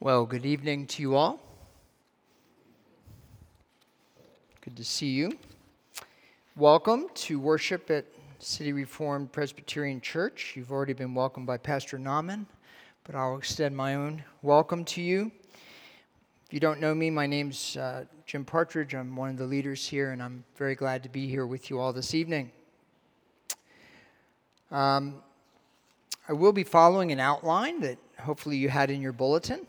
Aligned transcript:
Well, 0.00 0.26
good 0.26 0.46
evening 0.46 0.86
to 0.86 1.02
you 1.02 1.16
all. 1.16 1.40
Good 4.60 4.76
to 4.76 4.84
see 4.84 5.08
you. 5.08 5.36
Welcome 6.54 7.06
to 7.14 7.40
worship 7.40 7.90
at 7.90 8.04
City 8.38 8.72
Reformed 8.72 9.32
Presbyterian 9.32 10.00
Church. 10.00 10.52
You've 10.54 10.70
already 10.70 10.92
been 10.92 11.16
welcomed 11.16 11.48
by 11.48 11.56
Pastor 11.56 11.98
Nauman, 11.98 12.46
but 13.02 13.16
I'll 13.16 13.36
extend 13.36 13.76
my 13.76 13.96
own 13.96 14.22
welcome 14.40 14.84
to 14.84 15.02
you. 15.02 15.32
If 16.46 16.52
you 16.52 16.60
don't 16.60 16.78
know 16.78 16.94
me, 16.94 17.10
my 17.10 17.26
name's 17.26 17.76
uh, 17.76 18.04
Jim 18.24 18.44
Partridge. 18.44 18.94
I'm 18.94 19.16
one 19.16 19.30
of 19.30 19.36
the 19.36 19.46
leaders 19.46 19.84
here, 19.84 20.12
and 20.12 20.22
I'm 20.22 20.44
very 20.54 20.76
glad 20.76 21.02
to 21.02 21.08
be 21.08 21.26
here 21.26 21.44
with 21.44 21.70
you 21.70 21.80
all 21.80 21.92
this 21.92 22.14
evening. 22.14 22.52
Um, 24.70 25.16
I 26.28 26.34
will 26.34 26.52
be 26.52 26.62
following 26.62 27.10
an 27.10 27.18
outline 27.18 27.80
that 27.80 27.98
hopefully 28.20 28.58
you 28.58 28.68
had 28.68 28.92
in 28.92 29.02
your 29.02 29.12
bulletin. 29.12 29.66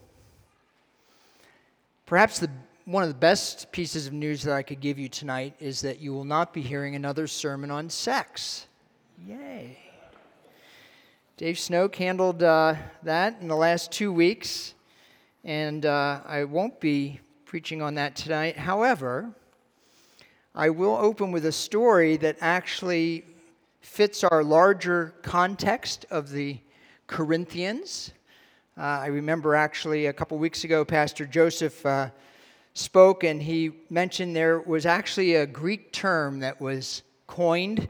Perhaps 2.10 2.40
the, 2.40 2.50
one 2.86 3.04
of 3.04 3.10
the 3.10 3.14
best 3.14 3.72
pieces 3.72 4.08
of 4.08 4.14
news 4.14 4.42
that 4.42 4.56
I 4.56 4.64
could 4.64 4.80
give 4.80 4.98
you 4.98 5.08
tonight 5.10 5.54
is 5.60 5.80
that 5.82 6.00
you 6.00 6.12
will 6.12 6.24
not 6.24 6.56
be 6.56 6.62
hearing 6.64 6.96
another 6.96 7.28
sermon 7.28 7.70
on 7.70 7.88
sex. 7.88 8.66
Yay. 9.28 9.78
Dave 11.38 11.60
Snow 11.60 11.88
handled 11.96 12.42
uh, 12.42 12.74
that 13.04 13.40
in 13.42 13.48
the 13.48 13.56
last 13.56 13.92
two 13.92 14.12
weeks, 14.12 14.74
and 15.44 15.86
uh, 15.86 16.22
I 16.26 16.46
won't 16.46 16.80
be 16.80 17.20
preaching 17.46 17.80
on 17.80 17.94
that 17.94 18.16
tonight. 18.16 18.58
However, 18.58 19.30
I 20.56 20.72
will 20.72 20.96
open 20.96 21.32
with 21.32 21.46
a 21.46 21.52
story 21.52 22.18
that 22.18 22.38
actually 22.42 23.24
fits 23.82 24.24
our 24.24 24.44
larger 24.44 25.14
context 25.22 26.08
of 26.10 26.32
the 26.32 26.58
Corinthians 27.06 28.14
I 28.82 29.08
remember 29.08 29.56
actually 29.56 30.06
a 30.06 30.14
couple 30.14 30.38
weeks 30.38 30.64
ago, 30.64 30.86
Pastor 30.86 31.26
Joseph 31.26 31.86
uh, 31.86 32.12
spoke 32.74 33.26
and 33.26 33.44
he 33.44 33.72
mentioned 33.90 34.34
there 34.34 34.62
was 34.62 34.86
actually 34.86 35.36
a 35.36 35.46
Greek 35.46 35.92
term 35.92 36.40
that 36.40 36.62
was 36.62 37.04
coined 37.28 37.90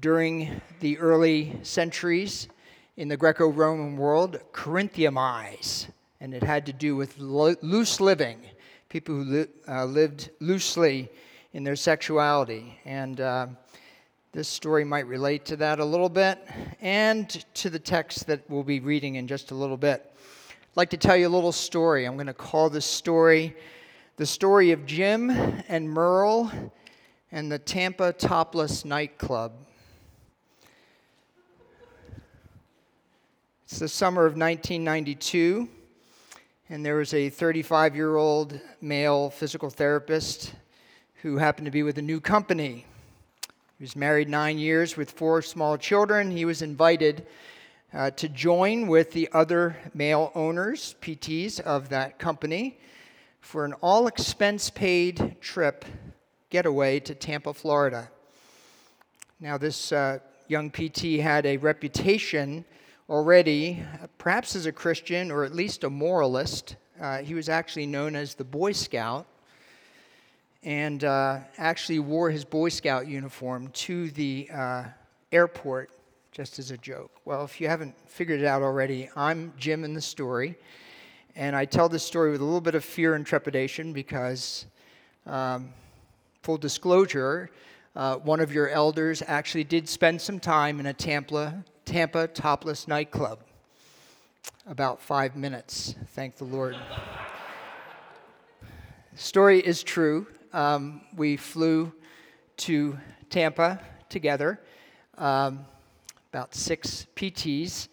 during 0.00 0.62
the 0.80 0.96
early 0.96 1.58
centuries 1.62 2.48
in 2.96 3.08
the 3.08 3.18
Greco 3.18 3.48
Roman 3.48 3.98
world, 3.98 4.40
Corinthianize. 4.54 5.88
And 6.22 6.32
it 6.32 6.42
had 6.42 6.64
to 6.66 6.72
do 6.72 6.96
with 6.96 7.18
lo- 7.18 7.56
loose 7.60 8.00
living, 8.00 8.40
people 8.88 9.16
who 9.16 9.24
li- 9.24 9.46
uh, 9.68 9.84
lived 9.84 10.30
loosely 10.40 11.10
in 11.52 11.64
their 11.64 11.76
sexuality. 11.76 12.78
And 12.86 13.20
uh, 13.20 13.48
this 14.32 14.48
story 14.48 14.86
might 14.86 15.06
relate 15.06 15.44
to 15.44 15.56
that 15.56 15.80
a 15.80 15.84
little 15.84 16.08
bit 16.08 16.38
and 16.80 17.28
to 17.56 17.68
the 17.68 17.78
text 17.78 18.26
that 18.28 18.40
we'll 18.48 18.62
be 18.62 18.80
reading 18.80 19.16
in 19.16 19.28
just 19.28 19.50
a 19.50 19.54
little 19.54 19.76
bit. 19.76 20.12
Like 20.76 20.90
to 20.90 20.96
tell 20.96 21.16
you 21.16 21.28
a 21.28 21.30
little 21.30 21.52
story. 21.52 22.04
I'm 22.04 22.14
going 22.14 22.26
to 22.26 22.34
call 22.34 22.68
this 22.68 22.84
story 22.84 23.54
the 24.16 24.26
story 24.26 24.72
of 24.72 24.84
Jim 24.86 25.30
and 25.68 25.88
Merle 25.88 26.50
and 27.30 27.50
the 27.50 27.60
Tampa 27.60 28.12
Topless 28.12 28.84
Nightclub. 28.84 29.52
It's 33.66 33.78
the 33.78 33.86
summer 33.86 34.26
of 34.26 34.32
1992, 34.32 35.68
and 36.70 36.84
there 36.84 36.96
was 36.96 37.14
a 37.14 37.30
35 37.30 37.94
year 37.94 38.16
old 38.16 38.58
male 38.80 39.30
physical 39.30 39.70
therapist 39.70 40.54
who 41.22 41.36
happened 41.36 41.66
to 41.66 41.70
be 41.70 41.84
with 41.84 41.98
a 41.98 42.02
new 42.02 42.20
company. 42.20 42.84
He 43.78 43.84
was 43.84 43.94
married 43.94 44.28
nine 44.28 44.58
years 44.58 44.96
with 44.96 45.12
four 45.12 45.40
small 45.40 45.78
children. 45.78 46.32
He 46.32 46.44
was 46.44 46.62
invited 46.62 47.28
uh, 47.94 48.10
to 48.10 48.28
join 48.28 48.88
with 48.88 49.12
the 49.12 49.28
other 49.32 49.76
male 49.94 50.32
owners, 50.34 50.96
PTs 51.00 51.60
of 51.60 51.88
that 51.90 52.18
company, 52.18 52.78
for 53.40 53.64
an 53.64 53.72
all 53.74 54.08
expense 54.08 54.68
paid 54.68 55.36
trip 55.40 55.84
getaway 56.50 56.98
to 56.98 57.14
Tampa, 57.14 57.54
Florida. 57.54 58.10
Now, 59.38 59.58
this 59.58 59.92
uh, 59.92 60.18
young 60.48 60.70
PT 60.70 61.20
had 61.20 61.46
a 61.46 61.56
reputation 61.58 62.64
already, 63.08 63.82
perhaps 64.18 64.56
as 64.56 64.66
a 64.66 64.72
Christian 64.72 65.30
or 65.30 65.44
at 65.44 65.54
least 65.54 65.84
a 65.84 65.90
moralist. 65.90 66.76
Uh, 67.00 67.18
he 67.18 67.34
was 67.34 67.48
actually 67.48 67.86
known 67.86 68.16
as 68.16 68.34
the 68.34 68.44
Boy 68.44 68.72
Scout 68.72 69.26
and 70.64 71.04
uh, 71.04 71.40
actually 71.58 71.98
wore 72.00 72.30
his 72.30 72.44
Boy 72.44 72.70
Scout 72.70 73.06
uniform 73.06 73.68
to 73.68 74.10
the 74.10 74.48
uh, 74.52 74.84
airport 75.30 75.90
just 76.34 76.58
as 76.58 76.72
a 76.72 76.76
joke. 76.76 77.12
Well, 77.24 77.44
if 77.44 77.60
you 77.60 77.68
haven't 77.68 77.94
figured 78.10 78.40
it 78.40 78.44
out 78.44 78.60
already, 78.60 79.08
I'm 79.14 79.52
Jim 79.56 79.84
in 79.84 79.94
the 79.94 80.00
story. 80.00 80.56
And 81.36 81.54
I 81.54 81.64
tell 81.64 81.88
this 81.88 82.02
story 82.02 82.32
with 82.32 82.40
a 82.40 82.44
little 82.44 82.60
bit 82.60 82.74
of 82.74 82.84
fear 82.84 83.14
and 83.14 83.24
trepidation 83.24 83.92
because, 83.92 84.66
um, 85.26 85.72
full 86.42 86.58
disclosure, 86.58 87.50
uh, 87.94 88.16
one 88.16 88.40
of 88.40 88.52
your 88.52 88.68
elders 88.68 89.22
actually 89.24 89.62
did 89.62 89.88
spend 89.88 90.20
some 90.20 90.40
time 90.40 90.80
in 90.80 90.86
a 90.86 90.92
Tampa, 90.92 91.62
Tampa 91.84 92.26
topless 92.26 92.88
nightclub. 92.88 93.38
About 94.66 95.00
five 95.00 95.36
minutes, 95.36 95.94
thank 96.14 96.36
the 96.36 96.44
Lord. 96.44 96.74
story 99.14 99.60
is 99.60 99.84
true. 99.84 100.26
Um, 100.52 101.02
we 101.14 101.36
flew 101.36 101.92
to 102.56 102.98
Tampa 103.30 103.80
together. 104.08 104.60
Um, 105.16 105.66
about 106.34 106.52
six 106.52 107.06
PTs, 107.14 107.86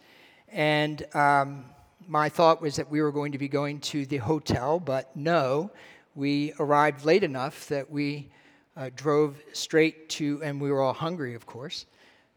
and 0.52 1.06
um, 1.14 1.64
my 2.08 2.28
thought 2.28 2.60
was 2.60 2.76
that 2.76 2.90
we 2.90 3.00
were 3.00 3.12
going 3.12 3.32
to 3.32 3.38
be 3.38 3.48
going 3.48 3.80
to 3.80 4.04
the 4.08 4.18
hotel, 4.18 4.80
but 4.80 5.16
no, 5.16 5.70
we 6.16 6.52
arrived 6.58 7.06
late 7.06 7.24
enough 7.24 7.68
that 7.68 7.88
we 7.92 8.32
uh, 8.76 8.90
drove 8.96 9.38
straight 9.54 10.10
to, 10.10 10.42
and 10.44 10.60
we 10.60 10.72
were 10.72 10.82
all 10.82 10.92
hungry, 10.92 11.36
of 11.36 11.46
course. 11.46 11.86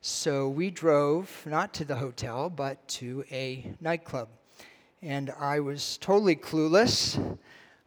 So 0.02 0.50
we 0.50 0.70
drove 0.70 1.30
not 1.46 1.72
to 1.72 1.86
the 1.86 1.96
hotel, 1.96 2.50
but 2.50 2.86
to 2.88 3.24
a 3.30 3.72
nightclub. 3.80 4.28
And 5.00 5.32
I 5.40 5.60
was 5.60 5.96
totally 6.02 6.36
clueless 6.36 7.38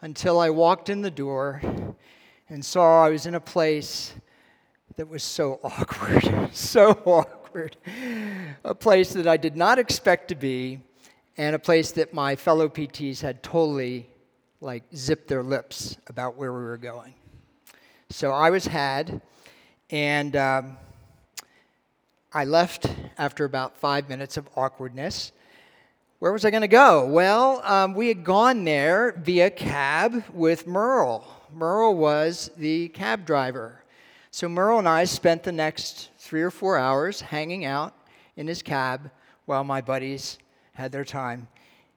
until 0.02 0.40
I 0.40 0.50
walked 0.50 0.90
in 0.90 1.04
the 1.04 1.12
door 1.12 1.62
and 2.50 2.66
saw 2.66 3.06
I 3.06 3.10
was 3.10 3.28
in 3.28 3.36
a 3.36 3.40
place 3.40 4.16
that 4.96 5.08
was 5.08 5.22
so 5.22 5.60
awkward, 5.64 6.50
so 6.52 6.90
awkward 7.06 7.37
awkward. 7.47 7.78
A 8.66 8.75
place 8.75 9.13
that 9.13 9.25
I 9.25 9.38
did 9.38 9.56
not 9.56 9.80
expect 9.80 10.28
to 10.30 10.35
be, 10.35 10.81
and 11.38 11.56
a 11.56 11.59
place 11.59 11.91
that 11.91 12.13
my 12.13 12.35
fellow 12.35 12.68
PTs 12.68 13.22
had 13.22 13.41
totally 13.41 14.09
like 14.59 14.84
zipped 14.94 15.30
their 15.30 15.44
lips 15.44 15.96
about 16.07 16.36
where 16.36 16.52
we 16.52 16.59
were 16.59 16.78
going. 16.78 17.13
So 18.09 18.31
I 18.31 18.50
was 18.50 18.66
had, 18.66 19.22
and 19.90 20.36
um, 20.36 20.78
I 22.34 22.44
left 22.44 22.88
after 23.18 23.46
about 23.46 23.78
five 23.78 24.09
minutes 24.09 24.36
of 24.36 24.50
awkwardness. 24.57 25.31
Where 26.19 26.34
was 26.34 26.44
I 26.44 26.50
going 26.50 26.62
to 26.62 26.68
go? 26.68 27.06
Well, 27.06 27.62
um, 27.63 27.94
we 27.94 28.09
had 28.09 28.25
gone 28.25 28.66
there 28.66 29.13
via 29.18 29.52
cab 29.52 30.24
with 30.34 30.68
Merle. 30.68 31.25
Merle 31.53 31.96
was 31.96 32.52
the 32.57 32.90
cab 32.90 33.25
driver. 33.25 33.84
So 34.38 34.48
Merle 34.48 34.78
and 34.78 34.88
I 34.88 35.06
spent 35.06 35.42
the 35.42 35.52
next 35.52 36.12
three 36.20 36.44
or 36.44 36.52
four 36.52 36.78
hours 36.78 37.22
hanging 37.22 37.66
out 37.66 37.96
in 38.36 38.46
his 38.46 38.62
cab 38.62 39.09
while 39.46 39.64
my 39.64 39.81
buddies 39.81 40.38
had 40.74 40.92
their 40.92 41.03
time 41.03 41.48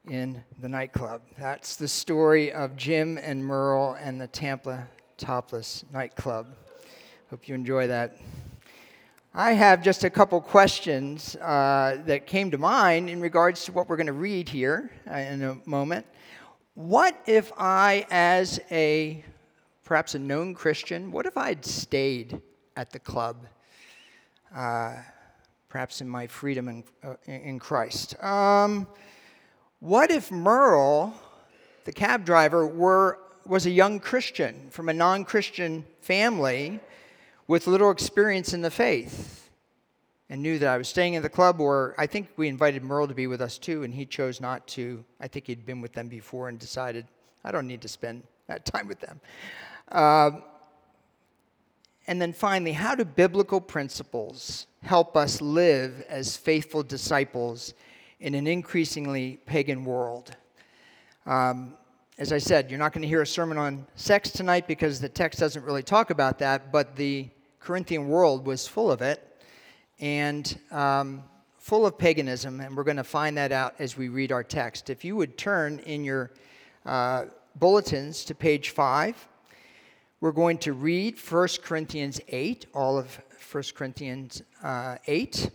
in 0.08 0.42
the 0.58 0.66
nightclub. 0.66 1.20
That's 1.38 1.76
the 1.76 1.86
story 1.86 2.50
of 2.50 2.76
Jim 2.76 3.18
and 3.18 3.44
Merle 3.44 3.98
and 4.00 4.18
the 4.18 4.26
Tampa 4.26 4.88
Topless 5.18 5.84
Nightclub. 5.92 6.46
Hope 7.28 7.46
you 7.46 7.54
enjoy 7.54 7.88
that. 7.88 8.16
I 9.34 9.52
have 9.52 9.82
just 9.82 10.04
a 10.04 10.08
couple 10.08 10.40
questions 10.40 11.36
uh, 11.42 11.98
that 12.06 12.26
came 12.26 12.50
to 12.52 12.56
mind 12.56 13.10
in 13.10 13.20
regards 13.20 13.66
to 13.66 13.72
what 13.72 13.86
we're 13.86 13.98
going 13.98 14.06
to 14.06 14.14
read 14.14 14.48
here 14.48 14.90
uh, 15.10 15.16
in 15.16 15.42
a 15.42 15.58
moment. 15.66 16.06
What 16.72 17.20
if 17.26 17.52
I, 17.58 18.06
as 18.10 18.60
a 18.70 19.22
perhaps 19.90 20.14
a 20.14 20.18
known 20.20 20.54
Christian, 20.54 21.10
what 21.10 21.26
if 21.26 21.36
I 21.36 21.48
had 21.48 21.64
stayed 21.64 22.40
at 22.76 22.90
the 22.90 23.00
club 23.00 23.44
uh, 24.54 24.94
perhaps 25.68 26.00
in 26.00 26.08
my 26.08 26.28
freedom 26.28 26.68
in, 26.68 26.84
uh, 27.02 27.14
in 27.26 27.58
Christ. 27.58 28.22
Um, 28.22 28.86
what 29.80 30.12
if 30.12 30.30
Merle, 30.30 31.12
the 31.86 31.90
cab 31.90 32.24
driver, 32.24 32.68
were, 32.68 33.18
was 33.44 33.66
a 33.66 33.70
young 33.70 33.98
Christian 33.98 34.68
from 34.70 34.88
a 34.88 34.92
non 34.92 35.24
Christian 35.24 35.84
family 36.00 36.78
with 37.48 37.66
little 37.66 37.90
experience 37.90 38.54
in 38.54 38.62
the 38.62 38.70
faith 38.70 39.50
and 40.28 40.40
knew 40.40 40.60
that 40.60 40.68
I 40.68 40.78
was 40.78 40.88
staying 40.88 41.14
in 41.14 41.22
the 41.22 41.28
club, 41.28 41.60
or 41.60 41.96
I 41.98 42.06
think 42.06 42.28
we 42.36 42.46
invited 42.46 42.84
Merle 42.84 43.08
to 43.08 43.14
be 43.14 43.26
with 43.26 43.40
us 43.40 43.58
too, 43.58 43.82
and 43.82 43.92
he 43.92 44.06
chose 44.06 44.40
not 44.40 44.68
to. 44.68 45.04
I 45.20 45.26
think 45.26 45.48
he'd 45.48 45.66
been 45.66 45.80
with 45.80 45.94
them 45.94 46.06
before 46.06 46.48
and 46.48 46.60
decided, 46.60 47.08
I 47.42 47.50
don't 47.50 47.66
need 47.66 47.82
to 47.82 47.88
spend 47.88 48.22
that 48.46 48.64
time 48.72 48.86
with 48.86 49.00
them. 49.00 49.20
Uh, 49.90 50.30
and 52.06 52.20
then 52.20 52.32
finally, 52.32 52.72
how 52.72 52.94
do 52.94 53.04
biblical 53.04 53.60
principles 53.60 54.66
help 54.82 55.16
us 55.16 55.40
live 55.40 56.04
as 56.08 56.36
faithful 56.36 56.82
disciples 56.82 57.74
in 58.20 58.34
an 58.34 58.46
increasingly 58.46 59.38
pagan 59.46 59.84
world? 59.84 60.36
Um, 61.26 61.74
as 62.18 62.32
I 62.32 62.38
said, 62.38 62.70
you're 62.70 62.78
not 62.78 62.92
going 62.92 63.02
to 63.02 63.08
hear 63.08 63.22
a 63.22 63.26
sermon 63.26 63.56
on 63.58 63.86
sex 63.94 64.30
tonight 64.30 64.66
because 64.66 65.00
the 65.00 65.08
text 65.08 65.40
doesn't 65.40 65.64
really 65.64 65.82
talk 65.82 66.10
about 66.10 66.38
that, 66.40 66.70
but 66.72 66.96
the 66.96 67.28
Corinthian 67.60 68.08
world 68.08 68.46
was 68.46 68.66
full 68.66 68.90
of 68.90 69.02
it 69.02 69.42
and 70.00 70.58
um, 70.70 71.22
full 71.58 71.86
of 71.86 71.96
paganism, 71.96 72.60
and 72.60 72.76
we're 72.76 72.84
going 72.84 72.96
to 72.96 73.04
find 73.04 73.36
that 73.36 73.52
out 73.52 73.74
as 73.78 73.96
we 73.96 74.08
read 74.08 74.32
our 74.32 74.42
text. 74.42 74.90
If 74.90 75.04
you 75.04 75.14
would 75.16 75.38
turn 75.38 75.78
in 75.80 76.04
your 76.04 76.32
uh, 76.84 77.26
bulletins 77.56 78.24
to 78.24 78.34
page 78.34 78.70
5, 78.70 79.28
we're 80.20 80.32
going 80.32 80.58
to 80.58 80.74
read 80.74 81.18
1 81.18 81.48
Corinthians 81.62 82.20
8, 82.28 82.66
all 82.74 82.98
of 82.98 83.18
1 83.50 83.62
Corinthians 83.74 84.42
uh, 84.62 84.96
8. 85.06 85.50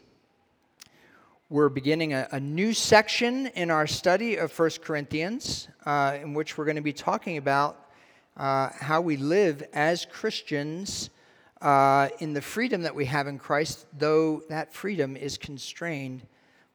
We're 1.50 1.70
beginning 1.70 2.14
a, 2.14 2.28
a, 2.32 2.40
new 2.40 2.74
section 2.74 3.46
in 3.48 3.70
our 3.70 3.86
study 3.86 4.38
of 4.38 4.58
1 4.58 4.72
Corinthians, 4.82 5.68
uh, 5.86 6.18
in 6.20 6.34
which 6.34 6.58
we're 6.58 6.66
going 6.66 6.78
to 6.78 6.82
be 6.82 6.94
talking 6.94 7.38
about 7.38 7.92
uh, 8.38 8.70
how 8.80 9.02
we 9.02 9.18
live 9.18 9.64
as 9.72 10.06
Christians 10.06 11.12
uh, 11.62 12.10
in 12.18 12.34
the 12.34 12.42
freedom 12.42 12.82
that 12.82 12.96
we 12.96 13.06
have 13.06 13.28
in 13.28 13.38
Christ, 13.38 13.86
though 13.96 14.42
that 14.50 14.74
freedom 14.74 15.16
is 15.16 15.38
constrained 15.38 16.24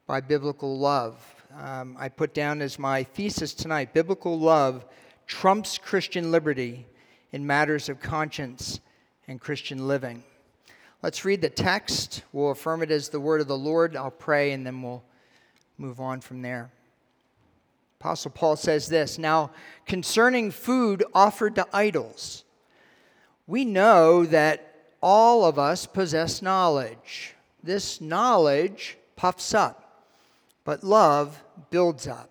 by 0.07 0.21
biblical 0.21 0.79
love. 0.79 1.21
Um, 1.59 1.97
I 1.99 2.07
put 2.07 2.33
down 2.33 2.61
as 2.61 2.79
my 2.79 3.03
thesis 3.03 3.53
tonight 3.53 3.93
biblical 3.93 4.39
love 4.39 4.85
trumps 5.27 5.77
Christian 5.77 6.31
liberty 6.31 6.85
in 7.31 7.45
matters 7.45 7.89
of 7.89 7.99
conscience 7.99 8.79
and 9.27 9.39
Christian 9.39 9.87
living. 9.87 10.23
Let's 11.01 11.25
read 11.25 11.41
the 11.41 11.49
text. 11.49 12.23
We'll 12.31 12.51
affirm 12.51 12.83
it 12.83 12.91
as 12.91 13.09
the 13.09 13.19
word 13.19 13.41
of 13.41 13.47
the 13.47 13.57
Lord. 13.57 13.95
I'll 13.95 14.11
pray 14.11 14.51
and 14.51 14.65
then 14.65 14.81
we'll 14.81 15.03
move 15.77 15.99
on 15.99 16.21
from 16.21 16.41
there. 16.41 16.71
Apostle 17.99 18.31
Paul 18.31 18.55
says 18.55 18.87
this 18.87 19.17
Now, 19.17 19.51
concerning 19.85 20.51
food 20.51 21.03
offered 21.13 21.55
to 21.55 21.67
idols, 21.71 22.43
we 23.47 23.63
know 23.63 24.25
that 24.25 24.75
all 25.01 25.45
of 25.45 25.59
us 25.59 25.85
possess 25.85 26.41
knowledge. 26.41 27.35
This 27.63 28.01
knowledge 28.01 28.97
puffs 29.15 29.53
up, 29.53 30.07
but 30.63 30.83
love 30.83 31.43
builds 31.69 32.07
up. 32.07 32.30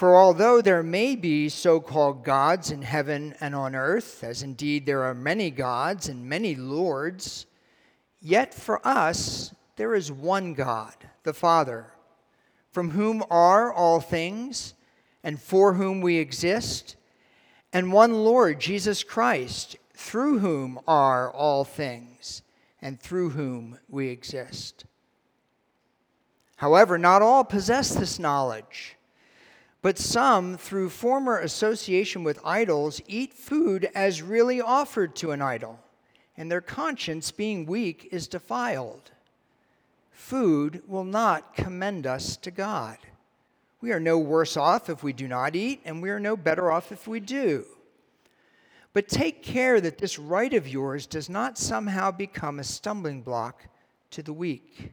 For 0.00 0.16
although 0.16 0.62
there 0.62 0.82
may 0.82 1.14
be 1.14 1.50
so 1.50 1.78
called 1.78 2.24
gods 2.24 2.70
in 2.70 2.80
heaven 2.80 3.34
and 3.38 3.54
on 3.54 3.74
earth, 3.74 4.24
as 4.24 4.42
indeed 4.42 4.86
there 4.86 5.02
are 5.02 5.14
many 5.14 5.50
gods 5.50 6.08
and 6.08 6.24
many 6.24 6.54
lords, 6.54 7.44
yet 8.18 8.54
for 8.54 8.80
us 8.82 9.54
there 9.76 9.94
is 9.94 10.10
one 10.10 10.54
God, 10.54 10.94
the 11.22 11.34
Father 11.34 11.92
from 12.72 12.92
whom 12.92 13.22
are 13.30 13.70
all 13.70 14.00
things, 14.00 14.72
and 15.22 15.38
for 15.38 15.74
whom 15.74 16.00
we 16.00 16.16
exist, 16.16 16.96
and 17.70 17.92
one 17.92 18.24
Lord, 18.24 18.58
Jesus 18.58 19.04
Christ, 19.04 19.76
through 19.92 20.38
whom 20.38 20.80
are 20.88 21.30
all 21.30 21.62
things, 21.62 22.40
and 22.80 22.98
through 22.98 23.28
whom 23.28 23.78
we 23.86 24.08
exist. 24.08 24.86
However, 26.56 26.96
not 26.96 27.20
all 27.20 27.44
possess 27.44 27.94
this 27.94 28.18
knowledge, 28.18 28.96
but 29.82 29.98
some, 29.98 30.56
through 30.56 30.90
former 30.90 31.38
association 31.38 32.22
with 32.24 32.38
idols, 32.44 33.00
eat 33.06 33.32
food 33.32 33.88
as 33.94 34.22
really 34.22 34.60
offered 34.60 35.16
to 35.16 35.30
an 35.30 35.40
idol, 35.40 35.80
and 36.36 36.50
their 36.50 36.60
conscience, 36.60 37.30
being 37.30 37.66
weak, 37.66 38.08
is 38.12 38.28
defiled 38.28 39.10
food 40.20 40.80
will 40.86 41.02
not 41.02 41.56
commend 41.56 42.06
us 42.06 42.36
to 42.36 42.52
God. 42.52 42.98
We 43.80 43.90
are 43.90 43.98
no 43.98 44.16
worse 44.16 44.56
off 44.56 44.88
if 44.88 45.02
we 45.02 45.12
do 45.12 45.26
not 45.26 45.56
eat, 45.56 45.80
and 45.84 46.00
we 46.00 46.10
are 46.10 46.20
no 46.20 46.36
better 46.36 46.70
off 46.70 46.92
if 46.92 47.08
we 47.08 47.18
do. 47.18 47.64
But 48.92 49.08
take 49.08 49.42
care 49.42 49.80
that 49.80 49.98
this 49.98 50.20
right 50.20 50.54
of 50.54 50.68
yours 50.68 51.06
does 51.06 51.28
not 51.28 51.58
somehow 51.58 52.12
become 52.12 52.60
a 52.60 52.64
stumbling 52.64 53.22
block 53.22 53.64
to 54.12 54.22
the 54.22 54.32
weak. 54.32 54.92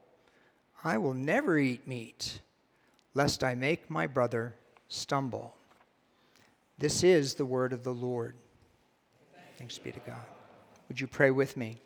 I 0.83 0.97
will 0.97 1.13
never 1.13 1.59
eat 1.59 1.87
meat, 1.87 2.39
lest 3.13 3.43
I 3.43 3.53
make 3.53 3.89
my 3.89 4.07
brother 4.07 4.55
stumble. 4.87 5.55
This 6.79 7.03
is 7.03 7.35
the 7.35 7.45
word 7.45 7.71
of 7.71 7.83
the 7.83 7.93
Lord. 7.93 8.33
Thanks 9.59 9.77
be 9.77 9.91
to 9.91 9.99
God. 9.99 10.25
Would 10.87 10.99
you 10.99 11.05
pray 11.05 11.29
with 11.29 11.55
me? 11.55 11.77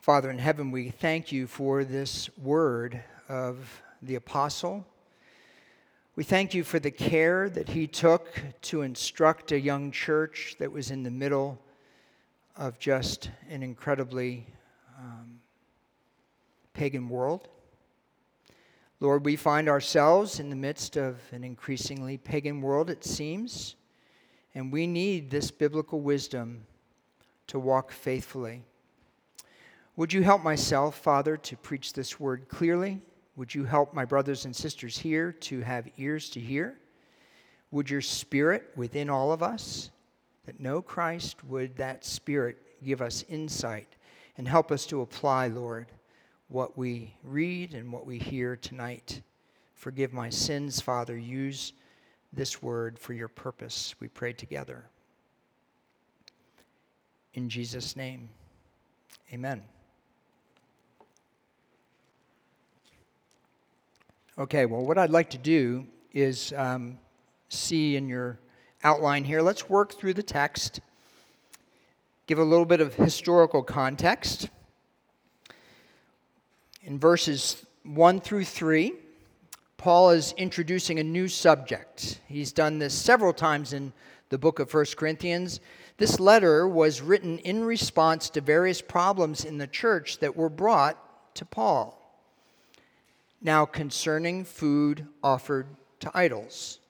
Father 0.00 0.30
in 0.30 0.38
heaven, 0.38 0.72
we 0.72 0.90
thank 0.90 1.30
you 1.30 1.46
for 1.46 1.84
this 1.84 2.28
word 2.36 3.00
of 3.28 3.82
the 4.02 4.16
apostle. 4.16 4.84
We 6.16 6.24
thank 6.24 6.54
you 6.54 6.64
for 6.64 6.80
the 6.80 6.90
care 6.90 7.48
that 7.48 7.68
he 7.68 7.86
took 7.86 8.42
to 8.62 8.82
instruct 8.82 9.52
a 9.52 9.60
young 9.60 9.92
church 9.92 10.56
that 10.58 10.72
was 10.72 10.90
in 10.90 11.04
the 11.04 11.10
middle 11.10 11.60
of 12.56 12.78
just 12.78 13.30
an 13.48 13.62
incredibly 13.62 14.46
um, 14.98 15.40
pagan 16.72 17.08
world. 17.08 17.48
Lord, 19.00 19.24
we 19.24 19.36
find 19.36 19.68
ourselves 19.68 20.40
in 20.40 20.50
the 20.50 20.56
midst 20.56 20.96
of 20.96 21.18
an 21.32 21.44
increasingly 21.44 22.16
pagan 22.16 22.62
world, 22.62 22.90
it 22.90 23.04
seems. 23.04 23.76
And 24.54 24.72
we 24.72 24.86
need 24.86 25.30
this 25.30 25.50
biblical 25.50 26.00
wisdom 26.00 26.64
to 27.48 27.58
walk 27.58 27.90
faithfully. 27.90 28.62
Would 29.96 30.12
you 30.12 30.22
help 30.22 30.42
myself, 30.42 30.96
Father, 30.96 31.36
to 31.36 31.56
preach 31.56 31.92
this 31.92 32.18
word 32.18 32.48
clearly? 32.48 33.00
Would 33.36 33.54
you 33.54 33.64
help 33.64 33.92
my 33.92 34.04
brothers 34.04 34.44
and 34.44 34.54
sisters 34.54 34.96
here 34.96 35.32
to 35.32 35.60
have 35.60 35.88
ears 35.96 36.30
to 36.30 36.40
hear? 36.40 36.78
Would 37.72 37.90
your 37.90 38.00
spirit 38.00 38.70
within 38.76 39.10
all 39.10 39.32
of 39.32 39.42
us 39.42 39.90
that 40.46 40.60
know 40.60 40.82
Christ, 40.82 41.44
would 41.44 41.76
that 41.76 42.04
spirit 42.04 42.58
give 42.82 43.00
us 43.00 43.24
insight 43.28 43.88
and 44.36 44.46
help 44.46 44.70
us 44.70 44.86
to 44.86 45.00
apply, 45.00 45.48
Lord, 45.48 45.86
what 46.48 46.76
we 46.76 47.14
read 47.22 47.74
and 47.74 47.90
what 47.92 48.06
we 48.06 48.18
hear 48.18 48.56
tonight? 48.56 49.22
Forgive 49.74 50.12
my 50.12 50.30
sins, 50.30 50.80
Father. 50.80 51.16
Use 51.16 51.72
this 52.32 52.62
word 52.62 52.98
for 52.98 53.12
your 53.12 53.28
purpose. 53.28 53.94
We 54.00 54.08
pray 54.08 54.32
together. 54.32 54.84
In 57.34 57.48
Jesus' 57.48 57.96
name, 57.96 58.28
amen. 59.32 59.62
Okay, 64.38 64.66
well, 64.66 64.84
what 64.84 64.98
I'd 64.98 65.10
like 65.10 65.30
to 65.30 65.38
do 65.38 65.86
is 66.12 66.52
um, 66.56 66.98
see 67.48 67.96
in 67.96 68.08
your 68.08 68.38
outline 68.84 69.24
here, 69.24 69.42
let's 69.42 69.68
work 69.68 69.94
through 69.94 70.14
the 70.14 70.22
text, 70.22 70.80
give 72.26 72.38
a 72.38 72.44
little 72.44 72.66
bit 72.66 72.80
of 72.80 72.94
historical 72.94 73.62
context. 73.62 74.48
In 76.82 76.98
verses 76.98 77.64
1 77.82 78.20
through 78.20 78.44
3, 78.44 78.92
Paul 79.78 80.10
is 80.10 80.34
introducing 80.36 80.98
a 80.98 81.04
new 81.04 81.28
subject. 81.28 82.20
He's 82.28 82.52
done 82.52 82.78
this 82.78 82.94
several 82.94 83.32
times 83.32 83.72
in 83.72 83.92
the 84.28 84.38
book 84.38 84.58
of 84.58 84.72
1 84.72 84.86
Corinthians. 84.96 85.60
This 85.96 86.20
letter 86.20 86.68
was 86.68 87.00
written 87.00 87.38
in 87.38 87.64
response 87.64 88.28
to 88.30 88.40
various 88.40 88.82
problems 88.82 89.44
in 89.44 89.58
the 89.58 89.66
church 89.66 90.18
that 90.18 90.36
were 90.36 90.48
brought 90.48 91.34
to 91.36 91.44
Paul. 91.44 92.00
Now, 93.40 93.66
concerning 93.66 94.44
food 94.44 95.06
offered 95.22 95.66
to 96.00 96.10
idols. 96.14 96.80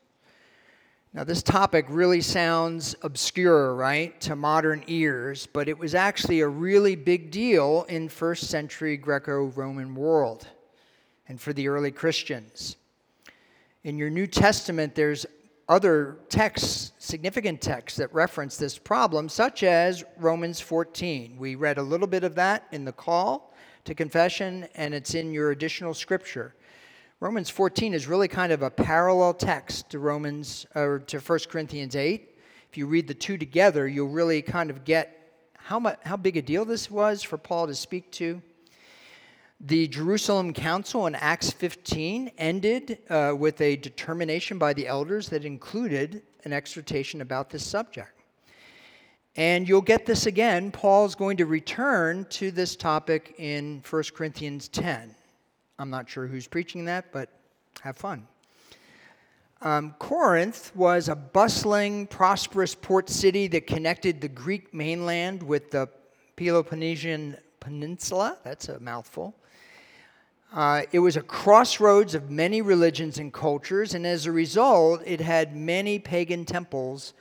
Now, 1.16 1.22
this 1.22 1.44
topic 1.44 1.86
really 1.88 2.20
sounds 2.20 2.96
obscure, 3.02 3.76
right, 3.76 4.20
to 4.22 4.34
modern 4.34 4.82
ears, 4.88 5.46
but 5.46 5.68
it 5.68 5.78
was 5.78 5.94
actually 5.94 6.40
a 6.40 6.48
really 6.48 6.96
big 6.96 7.30
deal 7.30 7.86
in 7.88 8.08
first 8.08 8.48
century 8.48 8.96
Greco 8.96 9.44
Roman 9.44 9.94
world 9.94 10.48
and 11.28 11.40
for 11.40 11.52
the 11.52 11.68
early 11.68 11.92
Christians. 11.92 12.74
In 13.84 13.96
your 13.96 14.10
New 14.10 14.26
Testament, 14.26 14.96
there's 14.96 15.24
other 15.68 16.16
texts, 16.30 16.90
significant 16.98 17.60
texts, 17.60 17.96
that 18.00 18.12
reference 18.12 18.56
this 18.56 18.76
problem, 18.76 19.28
such 19.28 19.62
as 19.62 20.02
Romans 20.16 20.58
14. 20.58 21.36
We 21.38 21.54
read 21.54 21.78
a 21.78 21.82
little 21.82 22.08
bit 22.08 22.24
of 22.24 22.34
that 22.34 22.66
in 22.72 22.84
the 22.84 22.92
call 22.92 23.54
to 23.84 23.94
confession, 23.94 24.66
and 24.74 24.92
it's 24.92 25.14
in 25.14 25.32
your 25.32 25.52
additional 25.52 25.94
scripture. 25.94 26.56
Romans 27.20 27.48
14 27.48 27.94
is 27.94 28.08
really 28.08 28.26
kind 28.26 28.52
of 28.52 28.62
a 28.62 28.70
parallel 28.70 29.34
text 29.34 29.88
to 29.90 29.98
Romans 29.98 30.66
or 30.74 30.98
to 31.06 31.20
1 31.20 31.38
Corinthians 31.48 31.94
8. 31.94 32.36
If 32.68 32.76
you 32.76 32.86
read 32.86 33.06
the 33.06 33.14
two 33.14 33.38
together, 33.38 33.86
you'll 33.86 34.08
really 34.08 34.42
kind 34.42 34.68
of 34.68 34.84
get 34.84 35.46
how 35.54 35.78
much 35.78 35.98
how 36.04 36.16
big 36.16 36.36
a 36.36 36.42
deal 36.42 36.64
this 36.64 36.90
was 36.90 37.22
for 37.22 37.38
Paul 37.38 37.68
to 37.68 37.74
speak 37.74 38.10
to. 38.12 38.42
The 39.60 39.86
Jerusalem 39.86 40.52
Council 40.52 41.06
in 41.06 41.14
Acts 41.14 41.52
15 41.52 42.32
ended 42.36 42.98
uh, 43.08 43.32
with 43.38 43.60
a 43.60 43.76
determination 43.76 44.58
by 44.58 44.74
the 44.74 44.88
elders 44.88 45.28
that 45.28 45.44
included 45.44 46.22
an 46.44 46.52
exhortation 46.52 47.20
about 47.20 47.48
this 47.48 47.64
subject. 47.64 48.24
And 49.36 49.68
you'll 49.68 49.80
get 49.80 50.04
this 50.04 50.26
again. 50.26 50.72
Paul's 50.72 51.14
going 51.14 51.36
to 51.36 51.46
return 51.46 52.26
to 52.30 52.50
this 52.50 52.74
topic 52.74 53.36
in 53.38 53.82
1 53.88 54.02
Corinthians 54.14 54.68
10. 54.68 55.14
I'm 55.78 55.90
not 55.90 56.08
sure 56.08 56.26
who's 56.26 56.46
preaching 56.46 56.84
that, 56.84 57.12
but 57.12 57.28
have 57.80 57.96
fun. 57.96 58.26
Um, 59.60 59.94
Corinth 59.98 60.74
was 60.76 61.08
a 61.08 61.16
bustling, 61.16 62.06
prosperous 62.06 62.74
port 62.74 63.08
city 63.08 63.46
that 63.48 63.66
connected 63.66 64.20
the 64.20 64.28
Greek 64.28 64.74
mainland 64.74 65.42
with 65.42 65.70
the 65.70 65.88
Peloponnesian 66.36 67.36
Peninsula. 67.60 68.36
That's 68.44 68.68
a 68.68 68.78
mouthful. 68.78 69.34
Uh, 70.52 70.82
it 70.92 71.00
was 71.00 71.16
a 71.16 71.22
crossroads 71.22 72.14
of 72.14 72.30
many 72.30 72.62
religions 72.62 73.18
and 73.18 73.32
cultures, 73.32 73.94
and 73.94 74.06
as 74.06 74.26
a 74.26 74.32
result, 74.32 75.02
it 75.04 75.20
had 75.20 75.56
many 75.56 75.98
pagan 75.98 76.44
temples 76.44 77.14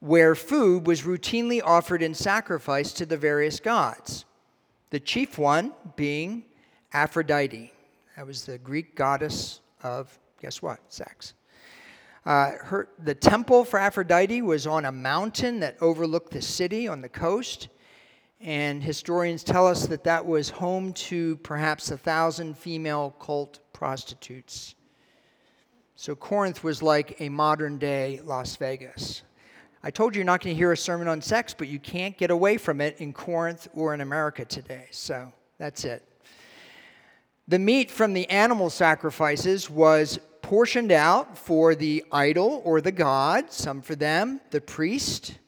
where 0.00 0.36
food 0.36 0.86
was 0.86 1.02
routinely 1.02 1.60
offered 1.64 2.02
in 2.02 2.14
sacrifice 2.14 2.92
to 2.92 3.04
the 3.04 3.16
various 3.16 3.58
gods. 3.58 4.24
The 4.90 5.00
chief 5.00 5.38
one 5.38 5.72
being 5.96 6.44
Aphrodite. 6.92 7.72
That 8.18 8.26
was 8.26 8.44
the 8.44 8.58
Greek 8.58 8.96
goddess 8.96 9.60
of, 9.84 10.18
guess 10.42 10.60
what? 10.60 10.80
Sex. 10.92 11.34
Uh, 12.26 12.50
her, 12.62 12.88
the 12.98 13.14
temple 13.14 13.64
for 13.64 13.78
Aphrodite 13.78 14.42
was 14.42 14.66
on 14.66 14.86
a 14.86 14.90
mountain 14.90 15.60
that 15.60 15.76
overlooked 15.80 16.32
the 16.32 16.42
city 16.42 16.88
on 16.88 17.00
the 17.00 17.08
coast. 17.08 17.68
And 18.40 18.82
historians 18.82 19.44
tell 19.44 19.68
us 19.68 19.86
that 19.86 20.02
that 20.02 20.26
was 20.26 20.50
home 20.50 20.94
to 20.94 21.36
perhaps 21.44 21.92
a 21.92 21.96
thousand 21.96 22.58
female 22.58 23.14
cult 23.20 23.60
prostitutes. 23.72 24.74
So 25.94 26.16
Corinth 26.16 26.64
was 26.64 26.82
like 26.82 27.20
a 27.20 27.28
modern 27.28 27.78
day 27.78 28.20
Las 28.24 28.56
Vegas. 28.56 29.22
I 29.84 29.92
told 29.92 30.16
you 30.16 30.18
you're 30.18 30.26
not 30.26 30.40
going 30.40 30.56
to 30.56 30.58
hear 30.58 30.72
a 30.72 30.76
sermon 30.76 31.06
on 31.06 31.22
sex, 31.22 31.54
but 31.56 31.68
you 31.68 31.78
can't 31.78 32.18
get 32.18 32.32
away 32.32 32.58
from 32.58 32.80
it 32.80 32.96
in 32.98 33.12
Corinth 33.12 33.68
or 33.74 33.94
in 33.94 34.00
America 34.00 34.44
today. 34.44 34.88
So 34.90 35.32
that's 35.56 35.84
it. 35.84 36.07
The 37.48 37.58
meat 37.58 37.90
from 37.90 38.12
the 38.12 38.28
animal 38.28 38.68
sacrifices 38.68 39.70
was 39.70 40.18
portioned 40.42 40.92
out 40.92 41.38
for 41.38 41.74
the 41.74 42.04
idol 42.12 42.60
or 42.62 42.82
the 42.82 42.92
god, 42.92 43.50
some 43.50 43.80
for 43.80 43.94
them, 43.94 44.42
the 44.50 44.60
priest, 44.60 45.38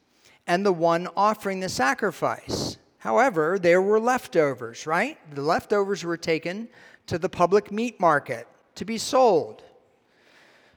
and 0.47 0.65
the 0.65 0.73
one 0.73 1.09
offering 1.15 1.61
the 1.61 1.69
sacrifice. 1.69 2.79
However, 2.99 3.59
there 3.59 3.83
were 3.83 4.01
leftovers, 4.01 4.87
right? 4.87 5.19
The 5.35 5.43
leftovers 5.43 6.03
were 6.03 6.17
taken 6.17 6.69
to 7.07 7.19
the 7.19 7.29
public 7.29 7.71
meat 7.71 8.01
market 8.01 8.49
to 8.77 8.87
be 8.87 8.97
sold. 8.97 9.63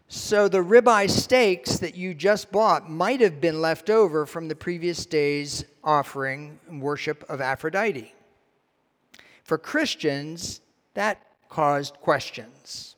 So 0.10 0.50
the 0.50 0.60
ribeye 0.63 1.10
steaks 1.10 1.77
that 1.77 1.96
you 1.96 2.13
just 2.13 2.51
bought 2.51 2.92
might 2.92 3.22
have 3.22 3.39
been 3.39 3.62
left 3.62 3.89
over 3.89 4.25
from 4.25 4.50
the 4.50 4.56
previous 4.56 5.06
day's 5.06 5.63
offering 5.86 6.60
and 6.68 6.82
worship 6.82 7.24
of 7.30 7.39
Aphrodite. 7.39 8.13
For 9.44 9.58
Christians, 9.58 10.62
that 10.93 11.21
caused 11.50 11.95
questions. 11.95 12.95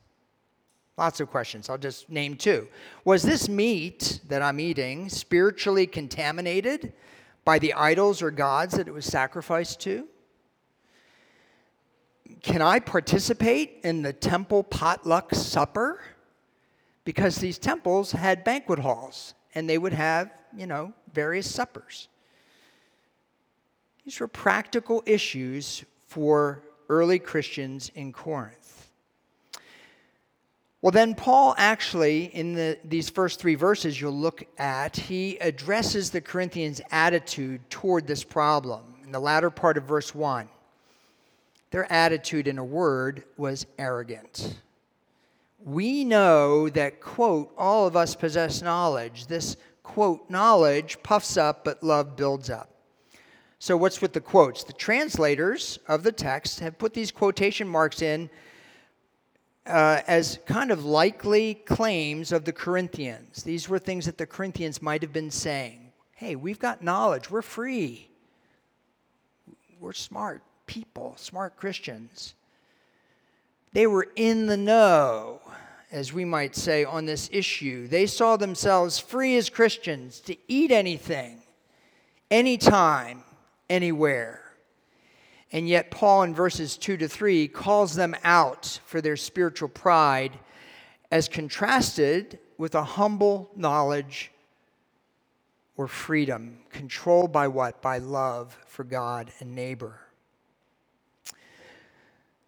Lots 0.97 1.19
of 1.19 1.29
questions. 1.29 1.69
I'll 1.69 1.77
just 1.77 2.09
name 2.09 2.35
two. 2.35 2.67
Was 3.03 3.21
this 3.21 3.49
meat 3.49 4.21
that 4.29 4.41
I'm 4.41 4.59
eating 4.59 5.09
spiritually 5.09 5.87
contaminated 5.87 6.93
by 7.43 7.59
the 7.59 7.73
idols 7.73 8.21
or 8.21 8.31
gods 8.31 8.75
that 8.75 8.87
it 8.87 8.93
was 8.93 9.05
sacrificed 9.05 9.81
to? 9.81 10.07
Can 12.41 12.61
I 12.61 12.79
participate 12.79 13.79
in 13.83 14.01
the 14.01 14.13
temple 14.13 14.63
potluck 14.63 15.35
supper? 15.35 16.01
Because 17.03 17.37
these 17.37 17.57
temples 17.57 18.13
had 18.13 18.43
banquet 18.43 18.79
halls 18.79 19.33
and 19.53 19.69
they 19.69 19.77
would 19.77 19.93
have, 19.93 20.31
you 20.55 20.65
know, 20.65 20.93
various 21.13 21.49
suppers. 21.49 22.07
These 24.05 24.19
were 24.19 24.27
practical 24.27 25.03
issues 25.05 25.83
for 26.07 26.61
early 26.89 27.19
Christians 27.19 27.91
in 27.95 28.13
Corinth. 28.13 28.89
Well, 30.85 30.91
then, 30.91 31.15
Paul 31.15 31.55
actually, 31.57 32.25
in 32.25 32.53
the, 32.53 32.77
these 32.83 33.09
first 33.09 33.39
three 33.39 33.55
verses 33.55 33.99
you'll 33.99 34.11
look 34.11 34.43
at, 34.59 34.95
he 34.95 35.35
addresses 35.37 36.11
the 36.11 36.21
Corinthians' 36.21 36.79
attitude 36.91 37.67
toward 37.71 38.05
this 38.05 38.23
problem. 38.23 38.83
In 39.03 39.11
the 39.11 39.19
latter 39.19 39.49
part 39.49 39.77
of 39.77 39.85
verse 39.85 40.13
1, 40.13 40.47
their 41.71 41.91
attitude, 41.91 42.47
in 42.47 42.59
a 42.59 42.63
word, 42.63 43.23
was 43.35 43.65
arrogant. 43.79 44.59
We 45.63 46.05
know 46.05 46.69
that, 46.69 47.01
quote, 47.01 47.51
all 47.57 47.87
of 47.87 47.95
us 47.95 48.13
possess 48.13 48.61
knowledge. 48.61 49.25
This, 49.25 49.57
quote, 49.81 50.29
knowledge 50.29 51.01
puffs 51.01 51.35
up, 51.35 51.65
but 51.65 51.81
love 51.81 52.15
builds 52.15 52.51
up. 52.51 52.75
So, 53.65 53.75
what's 53.75 54.00
with 54.00 54.13
the 54.13 54.22
quotes? 54.22 54.63
The 54.63 54.74
translators 54.74 55.79
of 55.88 56.03
the 56.03 56.12
text 56.12 56.60
have 56.60 56.77
put 56.77 56.93
these 56.93 57.12
quotation 57.12 57.67
marks 57.67 58.03
in 58.03 58.29
uh, 59.65 60.01
as 60.05 60.38
kind 60.45 60.69
of 60.69 60.86
likely 60.86 61.55
claims 61.55 62.31
of 62.31 62.45
the 62.45 62.53
Corinthians. 62.53 63.41
These 63.41 63.67
were 63.67 63.79
things 63.79 64.05
that 64.05 64.19
the 64.19 64.27
Corinthians 64.27 64.84
might 64.84 65.01
have 65.01 65.12
been 65.12 65.31
saying. 65.31 65.91
Hey, 66.12 66.36
we've 66.36 66.60
got 66.60 66.84
knowledge, 66.84 67.31
we're 67.31 67.41
free, 67.41 68.07
we're 69.79 69.93
smart 69.93 70.43
people, 70.67 71.15
smart 71.17 71.57
Christians. 71.57 72.36
They 73.74 73.88
were 73.88 74.10
in 74.15 74.45
the 74.45 74.57
know, 74.57 75.41
as 75.91 76.13
we 76.13 76.24
might 76.24 76.55
say, 76.55 76.86
on 76.86 77.07
this 77.07 77.31
issue. 77.34 77.88
They 77.88 78.05
saw 78.05 78.38
themselves 78.38 79.00
free 79.00 79.36
as 79.38 79.50
Christians 79.50 80.19
to 80.19 80.38
eat 80.48 80.69
anything, 80.69 81.41
anytime, 82.29 83.24
anywhere. 83.69 84.41
And 85.51 85.69
yet, 85.69 85.91
Paul 85.91 86.24
in 86.24 86.36
verses 86.36 86.77
2 86.77 86.98
to 86.98 87.07
3 87.07 87.48
calls 87.48 87.95
them 87.95 88.15
out 88.24 88.79
for 88.86 89.00
their 89.01 89.15
spiritual 89.15 89.69
pride 89.69 90.38
as 91.12 91.29
contrasted 91.29 92.39
with 92.57 92.75
a 92.75 92.84
humble 92.84 93.50
knowledge 93.55 94.31
or 95.77 95.88
freedom, 95.88 96.60
controlled 96.72 97.31
by 97.31 97.48
what? 97.48 97.81
By 97.81 97.98
love 98.00 98.57
for 98.65 98.84
God 98.84 99.31
and 99.39 99.55
neighbor. 99.55 100.00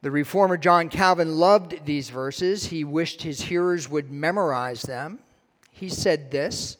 The 0.01 0.11
reformer 0.11 0.57
John 0.57 0.89
Calvin 0.89 1.37
loved 1.37 1.85
these 1.85 2.09
verses. 2.09 2.67
He 2.67 2.83
wished 2.83 3.23
his 3.23 3.41
hearers 3.41 3.89
would 3.89 4.11
memorize 4.11 4.83
them. 4.83 5.19
He 5.71 5.89
said 5.89 6.31
this 6.31 6.77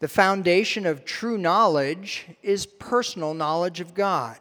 the 0.00 0.08
foundation 0.08 0.86
of 0.86 1.04
true 1.04 1.38
knowledge 1.38 2.26
is 2.42 2.66
personal 2.66 3.34
knowledge 3.34 3.80
of 3.80 3.94
God, 3.94 4.38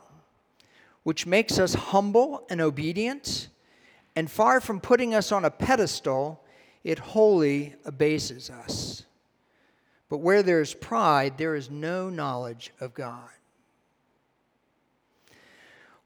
which 1.04 1.26
makes 1.26 1.60
us 1.60 1.74
humble 1.74 2.46
and 2.50 2.60
obedient, 2.60 3.50
and 4.16 4.30
far 4.30 4.60
from 4.60 4.80
putting 4.80 5.14
us 5.14 5.32
on 5.32 5.46
a 5.46 5.52
pedestal, 5.52 6.44
it 6.84 7.00
wholly 7.00 7.76
abases 7.86 8.50
us. 8.50 9.06
But 10.10 10.18
where 10.18 10.44
there 10.44 10.62
is 10.62 10.74
pride, 10.74 11.38
there 11.38 11.56
is 11.56 11.70
no 11.72 12.10
knowledge 12.10 12.72
of 12.80 12.94
God. 12.94 13.30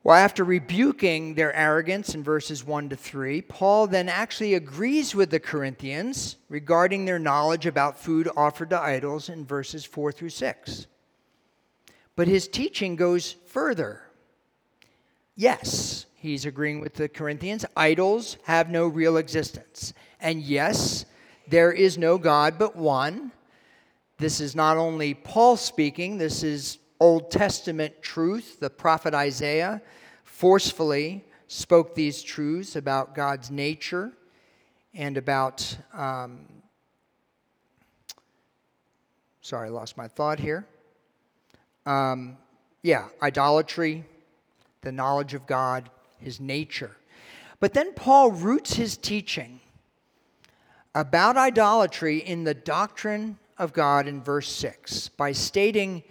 Well, 0.07 0.15
after 0.15 0.45
rebuking 0.45 1.33
their 1.33 1.53
arrogance 1.53 2.15
in 2.15 2.23
verses 2.23 2.63
1 2.63 2.87
to 2.91 2.95
3, 2.95 3.41
Paul 3.41 3.87
then 3.87 4.07
actually 4.07 4.53
agrees 4.53 5.13
with 5.13 5.31
the 5.31 5.39
Corinthians 5.41 6.37
regarding 6.47 7.03
their 7.03 7.19
knowledge 7.19 7.65
about 7.65 7.99
food 7.99 8.29
offered 8.37 8.69
to 8.69 8.79
idols 8.79 9.27
in 9.27 9.45
verses 9.45 9.83
4 9.83 10.13
through 10.13 10.29
6. 10.29 10.87
But 12.15 12.29
his 12.29 12.47
teaching 12.47 12.95
goes 12.95 13.33
further. 13.47 14.03
Yes, 15.35 16.05
he's 16.15 16.45
agreeing 16.45 16.79
with 16.79 16.93
the 16.93 17.09
Corinthians, 17.09 17.65
idols 17.75 18.37
have 18.43 18.69
no 18.69 18.87
real 18.87 19.17
existence. 19.17 19.91
And 20.21 20.41
yes, 20.41 21.03
there 21.49 21.73
is 21.73 21.97
no 21.97 22.17
God 22.17 22.57
but 22.57 22.77
one. 22.77 23.33
This 24.19 24.39
is 24.39 24.55
not 24.55 24.77
only 24.77 25.15
Paul 25.15 25.57
speaking, 25.57 26.17
this 26.17 26.43
is 26.43 26.77
Old 27.01 27.29
Testament 27.29 28.01
truth. 28.01 28.61
The 28.61 28.69
prophet 28.69 29.13
Isaiah 29.13 29.81
forcefully 30.37 31.25
spoke 31.47 31.95
these 31.95 32.21
truths 32.21 32.75
about 32.75 33.15
God's 33.15 33.49
nature 33.49 34.11
and 34.93 35.17
about, 35.17 35.75
um, 35.95 36.45
sorry, 39.41 39.69
I 39.69 39.71
lost 39.71 39.97
my 39.97 40.07
thought 40.07 40.37
here. 40.37 40.67
Um, 41.87 42.37
yeah, 42.83 43.07
idolatry, 43.19 44.05
the 44.81 44.91
knowledge 44.91 45.33
of 45.33 45.47
God, 45.47 45.89
his 46.19 46.39
nature. 46.39 46.95
But 47.59 47.73
then 47.73 47.95
Paul 47.95 48.29
roots 48.29 48.75
his 48.75 48.95
teaching 48.95 49.59
about 50.93 51.35
idolatry 51.35 52.19
in 52.19 52.43
the 52.43 52.53
doctrine 52.53 53.39
of 53.57 53.73
God 53.73 54.07
in 54.07 54.21
verse 54.21 54.51
6 54.51 55.07
by 55.09 55.31
stating 55.31 56.03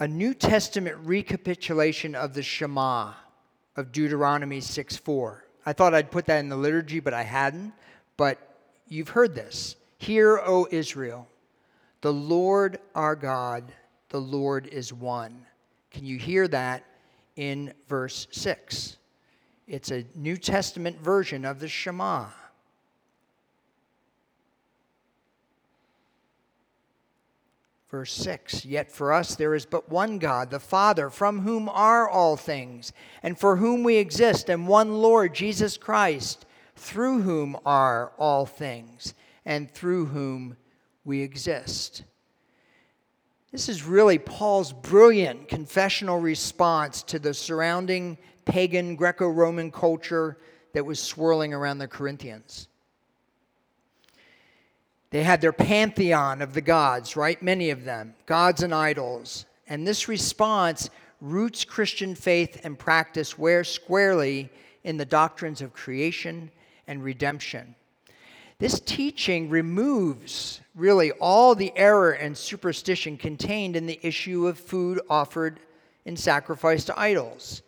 a 0.00 0.08
New 0.08 0.32
Testament 0.32 0.96
recapitulation 1.04 2.14
of 2.14 2.32
the 2.32 2.42
Shema 2.42 3.12
of 3.76 3.92
Deuteronomy 3.92 4.60
6 4.60 4.96
4. 4.96 5.44
I 5.66 5.74
thought 5.74 5.94
I'd 5.94 6.10
put 6.10 6.24
that 6.24 6.38
in 6.38 6.48
the 6.48 6.56
liturgy, 6.56 7.00
but 7.00 7.12
I 7.12 7.22
hadn't. 7.22 7.74
But 8.16 8.38
you've 8.88 9.10
heard 9.10 9.34
this. 9.34 9.76
Hear, 9.98 10.38
O 10.38 10.66
Israel, 10.70 11.28
the 12.00 12.14
Lord 12.14 12.78
our 12.94 13.14
God, 13.14 13.72
the 14.08 14.20
Lord 14.20 14.66
is 14.68 14.90
one. 14.90 15.44
Can 15.90 16.06
you 16.06 16.16
hear 16.16 16.48
that 16.48 16.82
in 17.36 17.74
verse 17.86 18.26
6? 18.30 18.96
It's 19.68 19.90
a 19.90 20.06
New 20.14 20.38
Testament 20.38 20.98
version 20.98 21.44
of 21.44 21.60
the 21.60 21.68
Shema. 21.68 22.28
Verse 27.90 28.12
6 28.12 28.64
Yet 28.64 28.92
for 28.92 29.12
us 29.12 29.34
there 29.34 29.54
is 29.54 29.66
but 29.66 29.88
one 29.88 30.18
God, 30.18 30.50
the 30.50 30.60
Father, 30.60 31.10
from 31.10 31.40
whom 31.40 31.68
are 31.68 32.08
all 32.08 32.36
things, 32.36 32.92
and 33.22 33.38
for 33.38 33.56
whom 33.56 33.82
we 33.82 33.96
exist, 33.96 34.48
and 34.48 34.68
one 34.68 34.94
Lord, 34.98 35.34
Jesus 35.34 35.76
Christ, 35.76 36.46
through 36.76 37.22
whom 37.22 37.56
are 37.66 38.12
all 38.18 38.46
things, 38.46 39.14
and 39.44 39.70
through 39.70 40.06
whom 40.06 40.56
we 41.04 41.20
exist. 41.22 42.04
This 43.50 43.68
is 43.68 43.82
really 43.82 44.18
Paul's 44.18 44.72
brilliant 44.72 45.48
confessional 45.48 46.20
response 46.20 47.02
to 47.04 47.18
the 47.18 47.34
surrounding 47.34 48.16
pagan 48.44 48.94
Greco 48.94 49.28
Roman 49.28 49.72
culture 49.72 50.38
that 50.72 50.86
was 50.86 51.02
swirling 51.02 51.52
around 51.52 51.78
the 51.78 51.88
Corinthians. 51.88 52.68
They 55.10 55.22
had 55.24 55.40
their 55.40 55.52
pantheon 55.52 56.40
of 56.40 56.54
the 56.54 56.60
gods, 56.60 57.16
right? 57.16 57.42
Many 57.42 57.70
of 57.70 57.84
them, 57.84 58.14
gods 58.26 58.62
and 58.62 58.74
idols. 58.74 59.44
And 59.66 59.86
this 59.86 60.08
response 60.08 60.88
roots 61.20 61.64
Christian 61.64 62.14
faith 62.14 62.60
and 62.64 62.78
practice 62.78 63.36
where 63.36 63.64
squarely 63.64 64.50
in 64.84 64.96
the 64.96 65.04
doctrines 65.04 65.60
of 65.60 65.72
creation 65.72 66.50
and 66.86 67.02
redemption. 67.02 67.74
This 68.58 68.78
teaching 68.78 69.48
removes 69.48 70.60
really 70.74 71.12
all 71.12 71.54
the 71.54 71.72
error 71.76 72.12
and 72.12 72.36
superstition 72.36 73.16
contained 73.16 73.74
in 73.74 73.86
the 73.86 73.98
issue 74.02 74.46
of 74.46 74.58
food 74.58 75.00
offered 75.08 75.60
in 76.04 76.16
sacrifice 76.16 76.84
to 76.84 76.98
idols. 76.98 77.62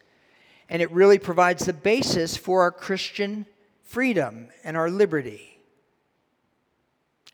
And 0.69 0.81
it 0.81 0.91
really 0.91 1.19
provides 1.19 1.65
the 1.65 1.73
basis 1.73 2.37
for 2.37 2.63
our 2.63 2.71
Christian 2.71 3.47
freedom 3.83 4.49
and 4.65 4.77
our 4.77 4.91
liberty. 4.91 5.52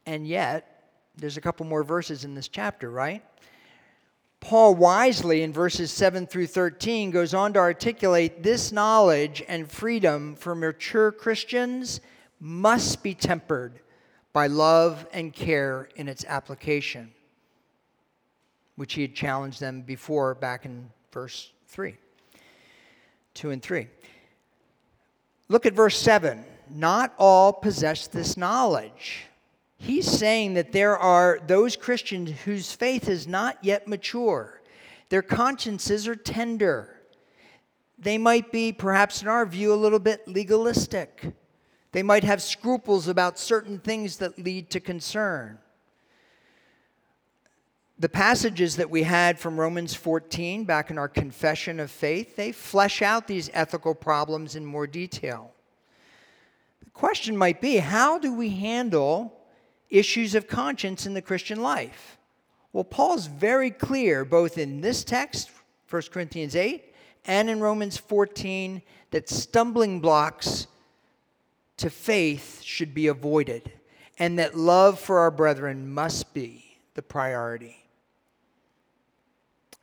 And 0.09 0.27
yet, 0.27 0.87
there's 1.19 1.37
a 1.37 1.41
couple 1.43 1.67
more 1.67 1.83
verses 1.83 2.25
in 2.25 2.35
this 2.35 2.49
chapter, 2.49 2.91
right? 2.91 3.23
Paul 4.41 4.75
wisely 4.75 5.43
in 5.43 5.53
verses 5.53 5.91
7 5.91 6.27
through 6.27 6.47
13 6.47 7.11
goes 7.11 7.35
on 7.35 7.53
to 7.53 7.59
articulate 7.59 8.43
this 8.43 8.73
knowledge 8.73 9.45
and 9.47 9.71
freedom 9.71 10.35
for 10.35 10.55
mature 10.55 11.13
Christians 11.13 12.01
must 12.41 13.03
be 13.03 13.13
tempered 13.13 13.81
by 14.33 14.47
love 14.47 15.07
and 15.13 15.31
care 15.31 15.91
in 15.97 16.09
its 16.09 16.25
application, 16.25 17.13
which 18.77 18.95
he 18.95 19.03
had 19.03 19.15
challenged 19.15 19.61
them 19.61 19.83
before 19.83 20.35
back 20.35 20.65
in 20.65 20.89
verse 21.13 21.53
3, 21.67 21.95
2 23.35 23.51
and 23.51 23.63
3. 23.63 23.87
Look 25.49 25.67
at 25.67 25.75
verse 25.75 25.99
7. 25.99 26.47
Not 26.71 27.13
all 27.19 27.53
possess 27.53 28.07
this 28.07 28.39
knowledge. 28.39 29.28
He's 29.79 30.11
saying 30.11 30.55
that 30.55 30.73
there 30.73 30.99
are 30.99 31.39
those 31.47 31.77
Christians 31.77 32.33
whose 32.45 32.73
faith 32.73 33.09
is 33.09 33.29
not 33.29 33.59
yet 33.63 33.87
mature. 33.87 34.61
Their 35.09 35.23
consciences 35.23 36.09
are 36.09 36.17
tender. 36.17 37.01
They 37.97 38.19
might 38.19 38.53
be, 38.53 38.73
perhaps 38.73 39.23
in 39.23 39.29
our 39.29 39.47
view, 39.47 39.73
a 39.73 39.77
little 39.77 40.01
bit 40.01 40.27
legalistic. 40.27 41.33
They 41.93 42.03
might 42.03 42.25
have 42.25 42.43
scruples 42.43 43.09
about 43.09 43.39
certain 43.39 43.79
things 43.79 44.17
that 44.19 44.39
lead 44.39 44.69
to 44.71 44.81
concern. 44.81 45.59
The 48.01 48.09
passages 48.09 48.77
that 48.77 48.91
we 48.91 49.05
had 49.05 49.39
from 49.39 49.59
Romans 49.59 49.95
14 49.95 50.65
back 50.65 50.91
in 50.91 50.99
our 50.99 51.09
confession 51.09 51.81
of 51.81 51.91
faith, 51.91 52.37
they 52.37 52.53
flesh 52.53 53.01
out 53.01 53.27
these 53.27 53.51
ethical 53.55 53.95
problems 53.95 54.55
in 54.55 54.65
more 54.65 54.87
detail. 54.87 55.53
The 56.85 56.91
question 56.91 57.37
might 57.37 57.61
be 57.61 57.79
how 57.79 58.19
do 58.19 58.33
we 58.35 58.51
handle 58.51 59.38
issues 59.91 60.35
of 60.35 60.47
conscience 60.47 61.07
in 61.07 61.15
the 61.15 61.23
Christian 61.23 61.61
life? 61.61 62.19
Well, 62.73 62.85
Paul's 62.85 63.27
very 63.27 63.71
clear, 63.71 64.25
both 64.25 64.59
in 64.59 64.81
this 64.81 65.05
text, 65.05 65.51
1 65.91 66.03
Corinthians 66.13 66.55
8, 66.55 66.85
and 67.25 67.49
in 67.49 67.61
Romans 67.61 67.97
14, 67.97 68.83
that 69.11 69.29
stumbling 69.29 70.01
blocks 70.01 70.67
to 71.79 71.91
faith 71.91 72.61
should 72.63 72.93
be 72.93 73.07
avoided, 73.07 73.73
and 74.19 74.39
that 74.39 74.57
love 74.57 74.99
for 74.99 75.21
our 75.21 75.31
brethren 75.31 75.93
must 75.93 76.35
be 76.35 76.79
the 76.95 77.03
priority. 77.03 77.77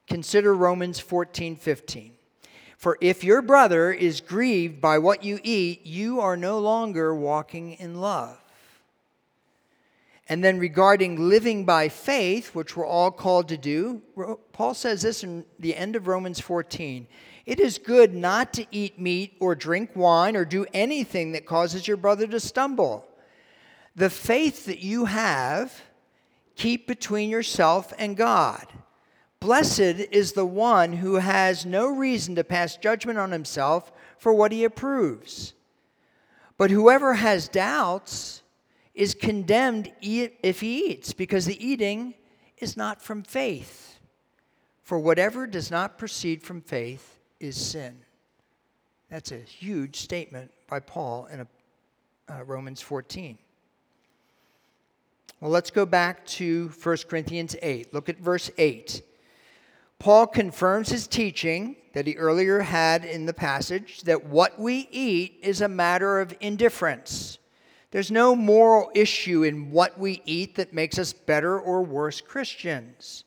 Consider 0.08 0.54
Romans 0.54 1.00
14 1.00 1.56
15. 1.56 2.12
For 2.78 2.98
if 3.02 3.24
your 3.24 3.42
brother 3.42 3.92
is 3.92 4.22
grieved 4.22 4.80
by 4.80 5.00
what 5.00 5.24
you 5.24 5.40
eat, 5.42 5.86
you 5.86 6.20
are 6.20 6.38
no 6.38 6.60
longer 6.60 7.16
walking 7.16 7.74
in 7.74 8.00
love. 8.00 8.38
And 10.28 10.44
then 10.44 10.58
regarding 10.58 11.30
living 11.30 11.66
by 11.66 11.88
faith, 11.88 12.56
which 12.56 12.76
we're 12.76 12.86
all 12.86 13.12
called 13.12 13.48
to 13.50 13.58
do, 13.58 14.02
Paul 14.54 14.74
says 14.74 15.04
this 15.04 15.24
in 15.24 15.46
the 15.60 15.76
end 15.76 15.96
of 15.96 16.08
Romans 16.08 16.40
14 16.40 17.08
It 17.46 17.60
is 17.60 17.78
good 17.78 18.16
not 18.16 18.52
to 18.54 18.66
eat 18.72 19.00
meat 19.00 19.36
or 19.40 19.54
drink 19.54 19.92
wine 19.96 20.36
or 20.36 20.44
do 20.44 20.66
anything 20.74 21.34
that 21.34 21.46
causes 21.46 21.88
your 21.88 21.98
brother 21.98 22.26
to 22.28 22.40
stumble. 22.40 23.08
The 23.96 24.10
faith 24.10 24.66
that 24.66 24.80
you 24.80 25.06
have, 25.06 25.82
keep 26.56 26.88
between 26.88 27.30
yourself 27.30 27.94
and 27.98 28.18
God. 28.18 28.66
Blessed 29.40 29.80
is 29.80 30.32
the 30.32 30.46
one 30.46 30.94
who 30.94 31.16
has 31.16 31.68
no 31.68 31.88
reason 31.88 32.34
to 32.36 32.44
pass 32.44 32.78
judgment 32.78 33.20
on 33.20 33.32
himself 33.32 33.92
for 34.18 34.34
what 34.34 34.52
he 34.52 34.64
approves. 34.64 35.54
But 36.58 36.72
whoever 36.72 37.14
has 37.14 37.48
doubts, 37.48 38.42
is 38.96 39.14
condemned 39.14 39.92
if 40.02 40.62
he 40.62 40.88
eats, 40.88 41.14
because 41.14 41.46
the 41.46 41.66
eating 41.66 42.14
is 42.58 42.78
not 42.78 43.02
from 43.02 43.22
faith. 43.22 44.00
For 44.84 44.98
whatever 44.98 45.46
does 45.46 45.70
not 45.70 45.98
proceed 45.98 46.42
from 46.42 46.62
faith 46.62 47.20
is 47.40 47.58
sin. 47.58 47.98
That's 49.10 49.32
a 49.32 49.38
huge 49.38 49.98
statement 49.98 50.52
by 50.68 50.80
Paul 50.80 51.28
in 51.32 51.42
a, 51.42 51.48
uh, 52.30 52.44
Romans 52.44 52.82
14. 52.82 53.38
Well, 55.42 55.52
let's 55.52 55.72
go 55.72 55.86
back 55.86 56.26
to 56.28 56.70
1 56.82 56.98
Corinthians 57.10 57.56
8. 57.62 57.94
Look 57.94 58.08
at 58.08 58.18
verse 58.18 58.50
8. 58.58 59.02
Paul 60.00 60.28
confirms 60.28 60.90
his 60.90 61.08
teaching 61.08 61.76
that 61.94 62.08
he 62.08 62.16
earlier 62.16 62.62
had 62.62 63.04
in 63.04 63.26
the 63.26 63.34
passage 63.34 64.02
that 64.04 64.26
what 64.26 64.60
we 64.60 64.88
eat 64.92 65.40
is 65.42 65.62
a 65.62 65.68
matter 65.68 66.20
of 66.20 66.34
indifference 66.40 67.40
there's 67.96 68.12
no 68.12 68.36
moral 68.36 68.92
issue 68.94 69.44
in 69.44 69.72
what 69.72 69.98
we 69.98 70.22
eat 70.26 70.56
that 70.56 70.74
makes 70.74 71.00
us 71.00 71.14
better 71.14 71.58
or 71.58 71.82
worse 71.82 72.20
Christians. 72.20 73.24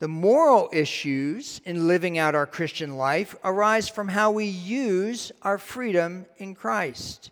The 0.00 0.08
moral 0.08 0.68
issues 0.72 1.60
in 1.64 1.86
living 1.86 2.18
out 2.18 2.34
our 2.34 2.44
Christian 2.44 2.96
life 2.96 3.36
arise 3.44 3.88
from 3.88 4.08
how 4.08 4.32
we 4.32 4.46
use 4.46 5.30
our 5.42 5.58
freedom 5.58 6.26
in 6.38 6.56
Christ. 6.56 7.30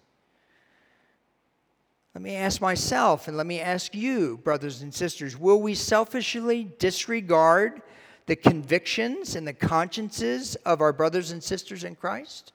Let 2.14 2.22
me 2.22 2.36
ask 2.36 2.60
myself 2.60 3.26
and 3.26 3.36
let 3.36 3.46
me 3.46 3.58
ask 3.58 3.92
you, 3.92 4.36
brothers 4.44 4.82
and 4.82 4.94
sisters 4.94 5.36
will 5.36 5.60
we 5.60 5.74
selfishly 5.74 6.70
disregard 6.78 7.82
the 8.26 8.36
convictions 8.36 9.34
and 9.34 9.44
the 9.44 9.52
consciences 9.52 10.54
of 10.64 10.80
our 10.80 10.92
brothers 10.92 11.32
and 11.32 11.42
sisters 11.42 11.82
in 11.82 11.96
Christ? 11.96 12.52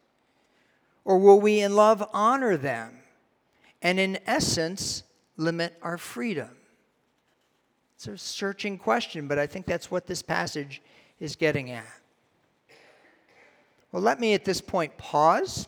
Or 1.04 1.18
will 1.18 1.42
we 1.42 1.60
in 1.60 1.76
love 1.76 2.08
honor 2.14 2.56
them? 2.56 3.01
And 3.82 4.00
in 4.00 4.20
essence, 4.26 5.04
limit 5.38 5.78
our 5.82 5.98
freedom. 5.98 6.50
It's 7.96 8.08
a 8.08 8.18
searching 8.18 8.78
question, 8.78 9.28
but 9.28 9.38
I 9.38 9.48
think 9.48 9.66
that's 9.66 9.92
what 9.92 10.08
this 10.08 10.22
passage 10.22 10.82
is 11.20 11.36
getting 11.36 11.72
at. 11.72 11.86
Well, 13.92 14.02
let 14.02 14.20
me 14.20 14.34
at 14.34 14.46
this 14.46 14.62
point 14.62 14.98
pause 14.98 15.68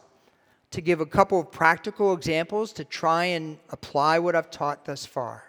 to 0.71 0.82
give 0.82 1.02
a 1.02 1.06
couple 1.06 1.39
of 1.39 1.52
practical 1.52 2.13
examples 2.13 2.73
to 2.73 2.84
try 2.84 3.26
and 3.26 3.60
apply 3.69 4.17
what 4.17 4.36
I've 4.36 4.49
taught 4.49 4.86
thus 4.86 5.06
far. 5.06 5.43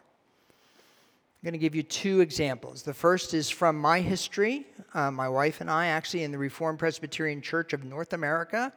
I'm 1.45 1.47
going 1.47 1.53
to 1.53 1.59
give 1.59 1.75
you 1.75 1.83
two 1.83 2.21
examples. 2.21 2.83
The 2.83 2.95
first 2.95 3.33
is 3.33 3.49
from 3.49 3.79
my 3.79 4.01
history. 4.01 4.67
Uh, 4.93 5.11
my 5.11 5.29
wife 5.29 5.61
and 5.61 5.71
I, 5.71 5.87
actually, 5.87 6.25
in 6.25 6.33
the 6.33 6.39
Reformed 6.39 6.79
Presbyterian 6.79 7.41
Church 7.41 7.73
of 7.73 7.85
North 7.85 8.13
America, 8.13 8.73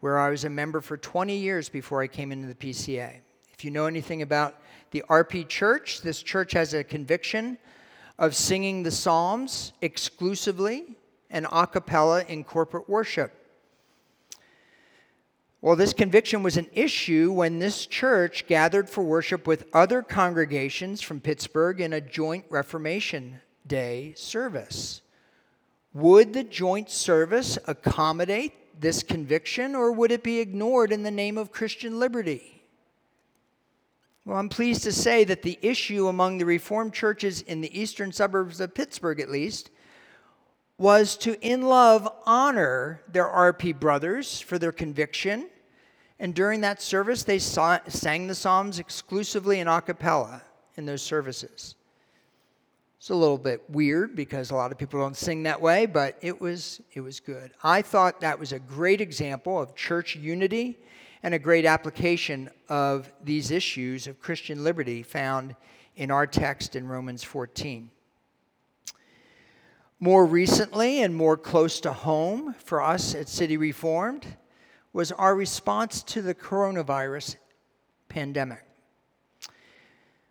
where 0.00 0.18
I 0.18 0.30
was 0.30 0.44
a 0.44 0.50
member 0.50 0.80
for 0.80 0.96
20 0.96 1.36
years 1.36 1.68
before 1.68 2.02
I 2.02 2.06
came 2.06 2.32
into 2.32 2.46
the 2.46 2.54
PCA. 2.54 3.16
If 3.56 3.64
you 3.64 3.70
know 3.70 3.86
anything 3.86 4.22
about 4.22 4.56
the 4.90 5.04
RP 5.08 5.48
Church, 5.48 6.02
this 6.02 6.22
church 6.22 6.52
has 6.52 6.74
a 6.74 6.82
conviction 6.82 7.56
of 8.18 8.34
singing 8.34 8.82
the 8.82 8.90
Psalms 8.90 9.72
exclusively 9.80 10.96
and 11.30 11.46
a 11.50 11.66
cappella 11.66 12.24
in 12.28 12.44
corporate 12.44 12.88
worship. 12.88 13.32
Well, 15.60 15.76
this 15.76 15.94
conviction 15.94 16.42
was 16.42 16.56
an 16.56 16.68
issue 16.74 17.32
when 17.32 17.58
this 17.58 17.86
church 17.86 18.46
gathered 18.46 18.90
for 18.90 19.02
worship 19.02 19.46
with 19.46 19.66
other 19.72 20.02
congregations 20.02 21.00
from 21.00 21.20
Pittsburgh 21.20 21.80
in 21.80 21.92
a 21.94 22.00
joint 22.00 22.44
Reformation 22.50 23.40
Day 23.66 24.12
service. 24.14 25.00
Would 25.94 26.34
the 26.34 26.44
joint 26.44 26.90
service 26.90 27.56
accommodate 27.66 28.80
this 28.80 29.02
conviction, 29.02 29.74
or 29.74 29.92
would 29.92 30.12
it 30.12 30.22
be 30.22 30.40
ignored 30.40 30.92
in 30.92 31.02
the 31.02 31.10
name 31.10 31.38
of 31.38 31.52
Christian 31.52 31.98
liberty? 31.98 32.53
Well, 34.24 34.38
I'm 34.38 34.48
pleased 34.48 34.84
to 34.84 34.92
say 34.92 35.24
that 35.24 35.42
the 35.42 35.58
issue 35.60 36.08
among 36.08 36.38
the 36.38 36.46
Reformed 36.46 36.94
churches 36.94 37.42
in 37.42 37.60
the 37.60 37.78
eastern 37.78 38.12
suburbs 38.12 38.60
of 38.60 38.74
Pittsburgh, 38.74 39.20
at 39.20 39.30
least, 39.30 39.70
was 40.78 41.16
to, 41.18 41.40
in 41.40 41.62
love, 41.62 42.08
honor 42.24 43.02
their 43.06 43.26
RP 43.26 43.78
brothers 43.78 44.40
for 44.40 44.58
their 44.58 44.72
conviction 44.72 45.48
and 46.18 46.34
during 46.34 46.60
that 46.60 46.80
service, 46.80 47.22
they 47.22 47.38
sang 47.38 48.26
the 48.26 48.34
Psalms 48.34 48.78
exclusively 48.78 49.60
in 49.60 49.68
a 49.68 49.80
cappella 49.82 50.42
in 50.76 50.86
those 50.86 51.02
services. 51.02 51.74
It's 52.98 53.10
a 53.10 53.14
little 53.14 53.38
bit 53.38 53.68
weird 53.68 54.16
because 54.16 54.50
a 54.50 54.54
lot 54.54 54.72
of 54.72 54.78
people 54.78 55.00
don't 55.00 55.16
sing 55.16 55.42
that 55.42 55.60
way, 55.60 55.86
but 55.86 56.16
it 56.22 56.40
was, 56.40 56.80
it 56.94 57.00
was 57.00 57.20
good. 57.20 57.52
I 57.62 57.82
thought 57.82 58.20
that 58.20 58.38
was 58.38 58.52
a 58.52 58.58
great 58.58 59.00
example 59.00 59.60
of 59.60 59.74
church 59.74 60.16
unity 60.16 60.78
and 61.24 61.32
a 61.32 61.38
great 61.38 61.64
application 61.64 62.50
of 62.68 63.10
these 63.24 63.50
issues 63.50 64.06
of 64.06 64.20
Christian 64.20 64.62
liberty 64.62 65.02
found 65.02 65.56
in 65.96 66.10
our 66.10 66.26
text 66.26 66.76
in 66.76 66.86
Romans 66.86 67.24
14. 67.24 67.90
More 70.00 70.26
recently 70.26 71.02
and 71.02 71.16
more 71.16 71.38
close 71.38 71.80
to 71.80 71.94
home 71.94 72.54
for 72.58 72.82
us 72.82 73.14
at 73.14 73.30
City 73.30 73.56
Reformed, 73.56 74.36
was 74.92 75.12
our 75.12 75.34
response 75.34 76.02
to 76.02 76.20
the 76.20 76.34
coronavirus 76.34 77.36
pandemic. 78.10 78.62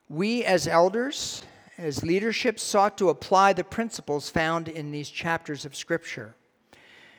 We, 0.09 0.45
as 0.45 0.67
elders, 0.67 1.43
as 1.79 2.03
leadership, 2.03 2.59
sought 2.59 2.99
to 2.99 3.09
apply 3.09 3.53
the 3.53 3.63
principles 3.63 4.29
found 4.29 4.67
in 4.67 4.91
these 4.91 5.09
chapters 5.09 5.65
of 5.65 5.75
Scripture. 5.75 6.35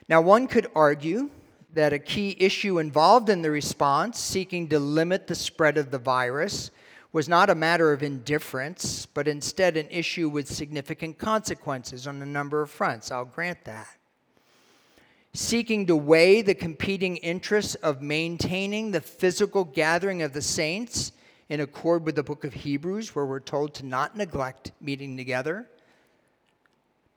Now, 0.09 0.21
one 0.21 0.47
could 0.47 0.69
argue 0.77 1.31
that 1.75 1.93
a 1.93 1.99
key 1.99 2.37
issue 2.39 2.79
involved 2.79 3.29
in 3.29 3.43
the 3.43 3.51
response, 3.51 4.19
seeking 4.19 4.69
to 4.69 4.79
limit 4.79 5.27
the 5.27 5.35
spread 5.35 5.77
of 5.77 5.91
the 5.91 5.99
virus, 5.99 6.71
was 7.13 7.29
not 7.29 7.51
a 7.51 7.55
matter 7.55 7.93
of 7.93 8.03
indifference, 8.03 9.07
but 9.07 9.29
instead 9.29 9.77
an 9.77 9.89
issue 9.91 10.29
with 10.29 10.49
significant 10.49 11.19
consequences 11.19 12.07
on 12.07 12.21
a 12.23 12.27
number 12.27 12.63
of 12.63 12.71
fronts. 12.71 13.11
I'll 13.11 13.25
grant 13.25 13.65
that 13.65 13.97
seeking 15.35 15.85
to 15.85 15.97
weigh 15.97 16.43
the 16.43 16.55
competing 16.55 17.17
interests 17.19 17.75
of 17.77 18.01
maintaining 18.01 18.93
the 18.93 19.01
physical 19.01 19.65
gathering 19.65 20.23
of 20.23 20.33
the 20.33 20.41
saints 20.41 21.11
in 21.49 21.61
accord 21.61 22.07
with 22.07 22.15
the 22.15 22.23
book 22.23 22.45
of 22.45 22.55
Hebrews, 22.55 23.15
where 23.15 23.27
we're 23.27 23.41
told 23.41 23.75
to 23.75 23.85
not 23.85 24.17
neglect 24.17 24.71
meeting 24.81 25.17
together. 25.17 25.69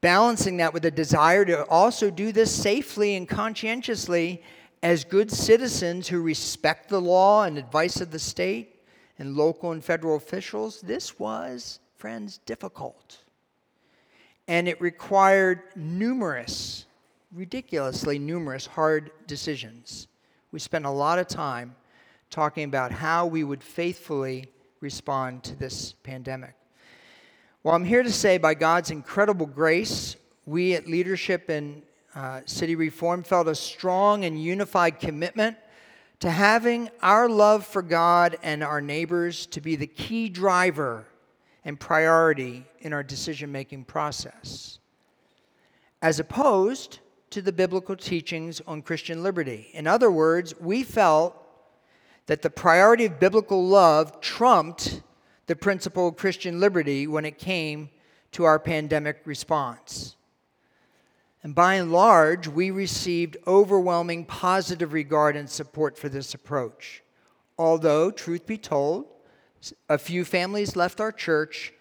Balancing 0.01 0.57
that 0.57 0.73
with 0.73 0.85
a 0.85 0.91
desire 0.91 1.43
to 1.45 1.65
also 1.65 2.09
do 2.09 2.31
this 2.31 2.53
safely 2.53 3.15
and 3.15 3.27
conscientiously 3.27 4.43
as 4.83 5.03
good 5.03 5.31
citizens 5.31 6.07
who 6.07 6.21
respect 6.21 6.89
the 6.89 7.01
law 7.01 7.43
and 7.43 7.57
advice 7.57 7.99
of 7.99 8.11
the 8.11 8.19
state 8.19 8.81
and 9.17 9.35
local 9.35 9.71
and 9.71 9.83
federal 9.83 10.15
officials, 10.15 10.81
this 10.81 11.17
was, 11.17 11.79
friends, 11.95 12.37
difficult. 12.45 13.17
And 14.47 14.67
it 14.67 14.79
required 14.79 15.63
numerous 15.75 16.85
ridiculously 17.33 18.19
numerous 18.19 18.65
hard 18.65 19.11
decisions. 19.27 20.07
We 20.51 20.59
spent 20.59 20.85
a 20.85 20.89
lot 20.89 21.19
of 21.19 21.27
time 21.27 21.75
talking 22.29 22.63
about 22.63 22.91
how 22.91 23.25
we 23.25 23.43
would 23.43 23.63
faithfully 23.63 24.45
respond 24.79 25.43
to 25.43 25.55
this 25.55 25.93
pandemic. 25.93 26.53
Well, 27.63 27.73
I'm 27.73 27.83
here 27.83 28.03
to 28.03 28.11
say, 28.11 28.37
by 28.37 28.53
God's 28.53 28.91
incredible 28.91 29.47
grace, 29.47 30.15
we 30.45 30.75
at 30.75 30.87
leadership 30.87 31.49
in 31.49 31.81
uh, 32.13 32.41
City 32.45 32.75
Reform 32.75 33.23
felt 33.23 33.47
a 33.47 33.55
strong 33.55 34.25
and 34.25 34.41
unified 34.41 34.99
commitment 34.99 35.57
to 36.19 36.29
having 36.29 36.89
our 37.01 37.27
love 37.27 37.65
for 37.65 37.81
God 37.81 38.37
and 38.43 38.63
our 38.63 38.79
neighbors 38.79 39.47
to 39.47 39.59
be 39.59 39.75
the 39.75 39.87
key 39.87 40.29
driver 40.29 41.07
and 41.65 41.79
priority 41.79 42.63
in 42.79 42.93
our 42.93 43.03
decision 43.03 43.51
making 43.51 43.85
process. 43.85 44.77
As 46.01 46.19
opposed 46.19 46.99
to 47.31 47.41
the 47.41 47.51
biblical 47.51 47.95
teachings 47.95 48.61
on 48.67 48.83
Christian 48.83 49.23
liberty. 49.23 49.69
In 49.73 49.87
other 49.87 50.11
words, 50.11 50.53
we 50.59 50.83
felt 50.83 51.35
that 52.27 52.43
the 52.43 52.51
priority 52.51 53.05
of 53.05 53.19
biblical 53.19 53.65
love 53.65 54.21
trumped 54.21 55.01
the 55.47 55.55
principle 55.55 56.09
of 56.09 56.17
Christian 56.17 56.59
liberty 56.59 57.07
when 57.07 57.25
it 57.25 57.37
came 57.37 57.89
to 58.33 58.43
our 58.43 58.59
pandemic 58.59 59.21
response. 59.25 60.15
And 61.43 61.55
by 61.55 61.75
and 61.75 61.91
large, 61.91 62.47
we 62.47 62.71
received 62.71 63.37
overwhelming 63.47 64.25
positive 64.25 64.93
regard 64.93 65.35
and 65.35 65.49
support 65.49 65.97
for 65.97 66.09
this 66.09 66.33
approach. 66.33 67.03
Although, 67.57 68.11
truth 68.11 68.45
be 68.45 68.57
told, 68.57 69.05
a 69.89 69.97
few 69.97 70.25
families 70.25 70.75
left 70.75 70.99
our 70.99 71.11
church 71.11 71.73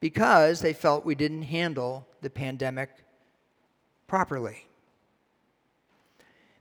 because 0.00 0.60
they 0.60 0.72
felt 0.72 1.06
we 1.06 1.14
didn't 1.14 1.42
handle 1.42 2.06
the 2.20 2.30
pandemic 2.30 2.90
properly. 4.06 4.66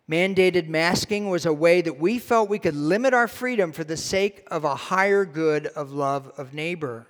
Mandated 0.09 0.67
masking 0.67 1.29
was 1.29 1.45
a 1.45 1.53
way 1.53 1.81
that 1.81 1.97
we 1.97 2.19
felt 2.19 2.49
we 2.49 2.59
could 2.59 2.75
limit 2.75 3.13
our 3.13 3.27
freedom 3.27 3.71
for 3.71 3.85
the 3.85 3.95
sake 3.95 4.45
of 4.51 4.65
a 4.65 4.75
higher 4.75 5.23
good 5.23 5.67
of 5.67 5.91
love 5.91 6.31
of 6.37 6.53
neighbor. 6.53 7.07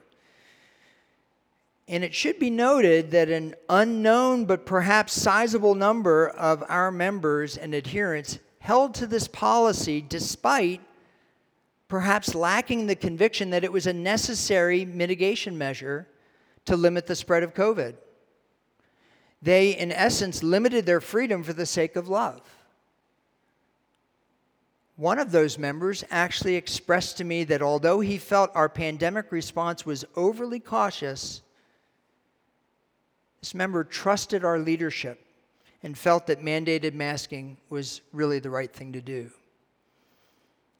And 1.87 2.03
it 2.03 2.13
should 2.13 2.39
be 2.39 2.49
noted 2.49 3.11
that 3.11 3.29
an 3.29 3.55
unknown 3.67 4.45
but 4.45 4.65
perhaps 4.65 5.13
sizable 5.13 5.75
number 5.75 6.29
of 6.29 6.63
our 6.69 6.91
members 6.91 7.57
and 7.57 7.73
adherents 7.73 8.39
held 8.59 8.93
to 8.95 9.07
this 9.07 9.27
policy 9.27 9.99
despite 9.99 10.79
perhaps 11.87 12.33
lacking 12.33 12.87
the 12.87 12.95
conviction 12.95 13.49
that 13.49 13.63
it 13.63 13.71
was 13.71 13.87
a 13.87 13.93
necessary 13.93 14.85
mitigation 14.85 15.57
measure 15.57 16.07
to 16.65 16.77
limit 16.77 17.07
the 17.07 17.15
spread 17.15 17.43
of 17.43 17.53
COVID. 17.53 17.95
They, 19.41 19.71
in 19.71 19.91
essence, 19.91 20.41
limited 20.41 20.85
their 20.85 21.01
freedom 21.01 21.43
for 21.43 21.53
the 21.53 21.65
sake 21.65 21.95
of 21.97 22.07
love. 22.07 22.41
One 24.95 25.17
of 25.17 25.31
those 25.31 25.57
members 25.57 26.03
actually 26.11 26.55
expressed 26.55 27.17
to 27.17 27.23
me 27.23 27.43
that 27.45 27.61
although 27.63 27.99
he 27.99 28.17
felt 28.17 28.51
our 28.53 28.69
pandemic 28.69 29.31
response 29.31 29.85
was 29.85 30.05
overly 30.15 30.59
cautious, 30.59 31.41
this 33.39 33.55
member 33.55 33.83
trusted 33.83 34.45
our 34.45 34.59
leadership 34.59 35.25
and 35.81 35.97
felt 35.97 36.27
that 36.27 36.41
mandated 36.41 36.93
masking 36.93 37.57
was 37.69 38.01
really 38.13 38.39
the 38.39 38.49
right 38.49 38.71
thing 38.71 38.93
to 38.93 39.01
do. 39.01 39.31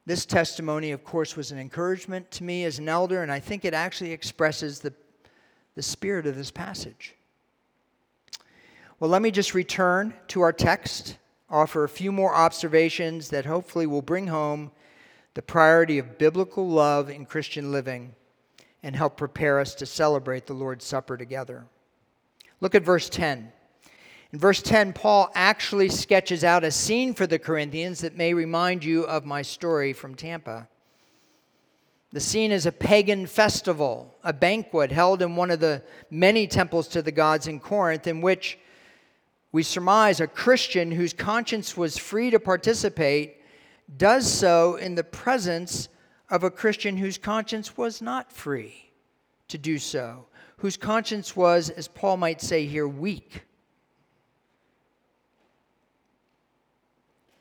This 0.06 0.24
testimony, 0.24 0.92
of 0.92 1.02
course, 1.02 1.36
was 1.36 1.50
an 1.50 1.58
encouragement 1.58 2.30
to 2.32 2.44
me 2.44 2.64
as 2.64 2.78
an 2.78 2.88
elder, 2.88 3.22
and 3.22 3.32
I 3.32 3.40
think 3.40 3.64
it 3.64 3.74
actually 3.74 4.12
expresses 4.12 4.78
the, 4.78 4.92
the 5.74 5.82
spirit 5.82 6.26
of 6.26 6.36
this 6.36 6.50
passage. 6.50 7.14
Well, 9.00 9.10
let 9.10 9.22
me 9.22 9.30
just 9.30 9.54
return 9.54 10.14
to 10.28 10.42
our 10.42 10.52
text 10.52 11.16
offer 11.50 11.84
a 11.84 11.88
few 11.88 12.10
more 12.10 12.34
observations 12.34 13.30
that 13.30 13.46
hopefully 13.46 13.86
will 13.86 14.02
bring 14.02 14.28
home 14.28 14.70
the 15.34 15.42
priority 15.42 15.98
of 15.98 16.18
biblical 16.18 16.68
love 16.68 17.10
in 17.10 17.26
Christian 17.26 17.72
living 17.72 18.14
and 18.82 18.94
help 18.94 19.16
prepare 19.16 19.58
us 19.58 19.74
to 19.76 19.86
celebrate 19.86 20.46
the 20.46 20.54
Lord's 20.54 20.84
Supper 20.84 21.16
together. 21.16 21.66
Look 22.60 22.74
at 22.74 22.84
verse 22.84 23.08
10. 23.08 23.52
In 24.32 24.38
verse 24.38 24.62
10, 24.62 24.92
Paul 24.92 25.30
actually 25.34 25.88
sketches 25.88 26.44
out 26.44 26.64
a 26.64 26.70
scene 26.70 27.14
for 27.14 27.26
the 27.26 27.38
Corinthians 27.38 28.00
that 28.00 28.16
may 28.16 28.34
remind 28.34 28.84
you 28.84 29.04
of 29.04 29.24
my 29.24 29.42
story 29.42 29.92
from 29.92 30.14
Tampa. 30.14 30.68
The 32.12 32.20
scene 32.20 32.52
is 32.52 32.66
a 32.66 32.72
pagan 32.72 33.26
festival, 33.26 34.14
a 34.22 34.32
banquet 34.32 34.92
held 34.92 35.20
in 35.20 35.36
one 35.36 35.50
of 35.50 35.60
the 35.60 35.82
many 36.10 36.46
temples 36.46 36.88
to 36.88 37.02
the 37.02 37.12
gods 37.12 37.48
in 37.48 37.58
Corinth, 37.58 38.06
in 38.06 38.20
which 38.20 38.58
we 39.54 39.62
surmise 39.62 40.18
a 40.18 40.26
Christian 40.26 40.90
whose 40.90 41.12
conscience 41.12 41.76
was 41.76 41.96
free 41.96 42.28
to 42.28 42.40
participate 42.40 43.36
does 43.96 44.28
so 44.28 44.74
in 44.74 44.96
the 44.96 45.04
presence 45.04 45.88
of 46.28 46.42
a 46.42 46.50
Christian 46.50 46.96
whose 46.96 47.18
conscience 47.18 47.76
was 47.76 48.02
not 48.02 48.32
free 48.32 48.90
to 49.46 49.56
do 49.56 49.78
so, 49.78 50.26
whose 50.56 50.76
conscience 50.76 51.36
was, 51.36 51.70
as 51.70 51.86
Paul 51.86 52.16
might 52.16 52.40
say 52.40 52.66
here, 52.66 52.88
weak. 52.88 53.44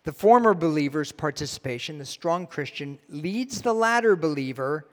The 0.04 0.13
former 0.13 0.54
believer's 0.54 1.12
participation, 1.12 1.97
the 1.97 2.06
strong 2.06 2.45
Christian, 2.45 2.99
leads 3.10 3.63
the 3.63 3.73
latter 3.73 4.15
believer 4.15 4.88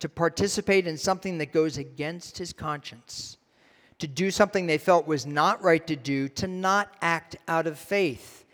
to 0.00 0.08
participate 0.08 0.88
in 0.88 0.98
something 0.98 1.38
that 1.38 1.52
goes 1.52 1.78
against 1.78 2.38
his 2.38 2.52
conscience, 2.52 3.36
to 4.00 4.08
do 4.08 4.30
something 4.30 4.66
they 4.66 4.78
felt 4.78 5.06
was 5.06 5.26
not 5.26 5.62
right 5.62 5.86
to 5.86 5.96
do, 5.96 6.28
to 6.28 6.48
not 6.48 6.92
act 7.00 7.36
out 7.46 7.66
of 7.66 7.78
faith. 7.78 8.44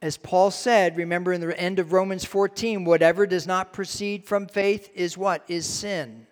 As 0.00 0.16
Paul 0.16 0.50
said, 0.50 0.96
remember 0.96 1.32
in 1.32 1.40
the 1.40 1.58
end 1.58 1.78
of 1.78 1.92
Romans 1.92 2.24
14, 2.24 2.84
whatever 2.84 3.26
does 3.26 3.46
not 3.46 3.72
proceed 3.72 4.24
from 4.24 4.46
faith 4.46 4.90
is 4.94 5.16
what? 5.16 5.44
Is 5.48 5.66
sin. 5.66 6.26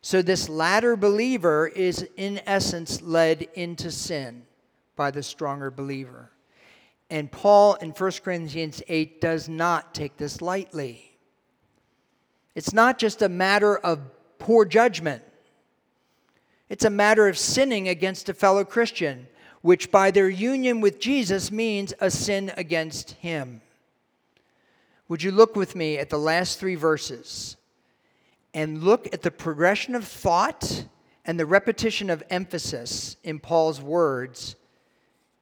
So 0.00 0.22
this 0.22 0.48
latter 0.48 0.96
believer 0.96 1.66
is, 1.68 2.08
in 2.16 2.40
essence, 2.46 3.02
led 3.02 3.42
into 3.54 3.90
sin 3.90 4.44
by 4.96 5.10
the 5.10 5.22
stronger 5.22 5.70
believer. 5.70 6.30
And 7.10 7.30
Paul 7.30 7.74
in 7.74 7.90
1 7.90 8.12
Corinthians 8.22 8.82
8 8.88 9.20
does 9.20 9.48
not 9.48 9.94
take 9.94 10.16
this 10.16 10.42
lightly. 10.42 11.16
It's 12.54 12.72
not 12.72 12.98
just 12.98 13.22
a 13.22 13.28
matter 13.28 13.78
of 13.78 14.00
poor 14.38 14.64
judgment, 14.64 15.22
it's 16.68 16.84
a 16.84 16.90
matter 16.90 17.28
of 17.28 17.38
sinning 17.38 17.88
against 17.88 18.28
a 18.28 18.34
fellow 18.34 18.64
Christian, 18.64 19.26
which 19.62 19.90
by 19.90 20.10
their 20.10 20.28
union 20.28 20.80
with 20.80 21.00
Jesus 21.00 21.50
means 21.50 21.94
a 22.00 22.10
sin 22.10 22.52
against 22.56 23.12
him. 23.12 23.60
Would 25.08 25.22
you 25.22 25.32
look 25.32 25.56
with 25.56 25.74
me 25.74 25.98
at 25.98 26.10
the 26.10 26.18
last 26.18 26.60
three 26.60 26.74
verses 26.74 27.56
and 28.52 28.82
look 28.82 29.12
at 29.12 29.22
the 29.22 29.30
progression 29.30 29.94
of 29.94 30.04
thought 30.04 30.84
and 31.24 31.38
the 31.38 31.46
repetition 31.46 32.08
of 32.10 32.22
emphasis 32.30 33.16
in 33.22 33.38
Paul's 33.38 33.80
words 33.80 34.56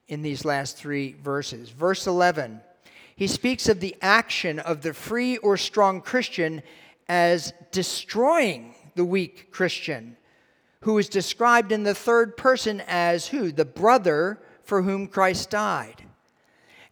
in 0.08 0.22
these 0.22 0.44
last 0.44 0.76
three 0.76 1.12
verses. 1.22 1.70
Verse 1.70 2.06
11, 2.06 2.60
he 3.14 3.26
speaks 3.26 3.68
of 3.68 3.80
the 3.80 3.96
action 4.02 4.58
of 4.58 4.82
the 4.82 4.92
free 4.92 5.36
or 5.38 5.56
strong 5.56 6.00
Christian 6.00 6.62
as 7.08 7.52
destroying 7.70 8.74
the 8.94 9.04
weak 9.04 9.52
Christian, 9.52 10.16
who 10.86 10.98
is 10.98 11.08
described 11.08 11.72
in 11.72 11.82
the 11.82 11.96
third 11.96 12.36
person 12.36 12.80
as 12.86 13.26
who? 13.26 13.50
The 13.50 13.64
brother 13.64 14.38
for 14.62 14.82
whom 14.82 15.08
Christ 15.08 15.50
died. 15.50 16.04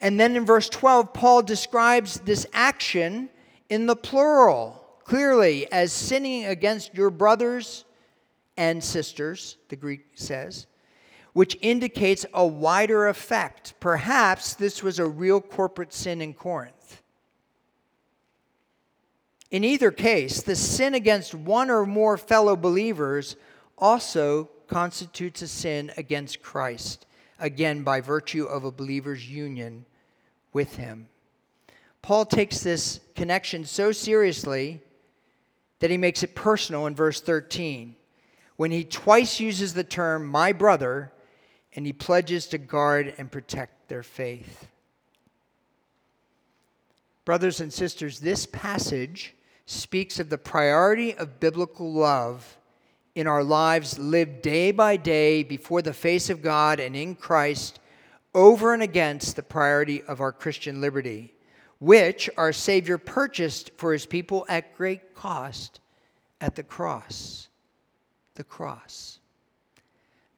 And 0.01 0.19
then 0.19 0.35
in 0.35 0.45
verse 0.45 0.69
12, 0.69 1.13
Paul 1.13 1.43
describes 1.43 2.19
this 2.19 2.45
action 2.53 3.31
in 3.69 3.87
the 3.87 3.95
plural, 3.95 4.85
clearly 5.05 5.71
as 5.71 5.93
sinning 5.93 6.45
against 6.45 6.93
your 6.97 7.11
brothers 7.11 7.85
and 8.57 8.83
sisters, 8.83 9.59
the 9.69 9.77
Greek 9.77 10.07
says 10.15 10.67
which 11.33 11.57
indicates 11.63 12.27
a 12.33 12.47
wider 12.47 13.09
effect. 13.09 13.75
Perhaps 13.81 14.55
this 14.55 14.83
was 14.83 14.99
a 14.99 15.07
real 15.07 15.41
corporate 15.41 15.93
sin 15.93 16.21
in 16.21 16.33
Corinth. 16.33 17.03
In 19.51 19.63
either 19.65 19.91
case, 19.91 20.43
the 20.43 20.57
sin 20.57 20.95
against 20.95 21.35
one 21.35 21.71
or 21.71 21.87
more 21.87 22.17
fellow 22.17 22.55
believers 22.55 23.35
also 23.79 24.51
constitutes 24.67 25.43
a 25.43 25.49
sin 25.49 25.93
against 25.97 26.43
Christ, 26.43 27.07
again, 27.39 27.83
by 27.83 28.01
virtue 28.01 28.45
of 28.45 28.65
a 28.65 28.71
believer's 28.71 29.29
union 29.29 29.85
with 30.53 30.77
him. 30.77 31.09
Paul 32.03 32.27
takes 32.27 32.61
this 32.61 33.01
connection 33.15 33.65
so 33.65 33.93
seriously 33.93 34.81
that 35.81 35.91
he 35.91 35.97
makes 35.97 36.23
it 36.23 36.35
personal 36.35 36.87
in 36.87 36.95
verse 36.95 37.21
13 37.21 37.97
when 38.57 38.71
he 38.71 38.85
twice 38.85 39.41
uses 39.41 39.75
the 39.75 39.85
term 39.85 40.27
my 40.27 40.53
brother 40.53 41.13
and 41.75 41.85
he 41.85 41.93
pledges 41.93 42.47
to 42.47 42.59
guard 42.59 43.15
and 43.19 43.33
protect 43.33 43.89
their 43.89 44.03
faith. 44.03 44.69
Brothers 47.25 47.61
and 47.61 47.73
sisters, 47.73 48.21
this 48.21 48.47
passage 48.47 49.35
speaks 49.67 50.21
of 50.21 50.29
the 50.29 50.39
priority 50.39 51.15
of 51.15 51.41
biblical 51.41 51.93
love 51.93 52.59
in 53.15 53.27
our 53.27 53.45
lives 53.45 53.99
lived 53.99 54.43
day 54.43 54.73
by 54.73 54.97
day 54.97 55.43
before 55.43 55.83
the 55.83 55.93
face 55.93 56.31
of 56.31 56.43
God 56.43 56.81
and 56.81 56.97
in 56.97 57.15
Christ 57.15 57.79
over 58.35 58.75
and 58.75 58.83
against 58.83 59.37
the 59.37 59.43
priority 59.43 60.03
of 60.03 60.21
our 60.21 60.33
Christian 60.33 60.81
liberty, 60.81 61.33
which 61.79 62.29
our 62.37 62.53
Savior 62.53 62.99
purchased 62.99 63.71
for 63.77 63.93
his 63.93 64.07
people 64.07 64.45
at 64.49 64.77
great 64.77 65.15
cost 65.15 65.81
at 66.41 66.57
the 66.57 66.63
cross. 66.63 67.49
The 68.35 68.45
cross 68.45 69.21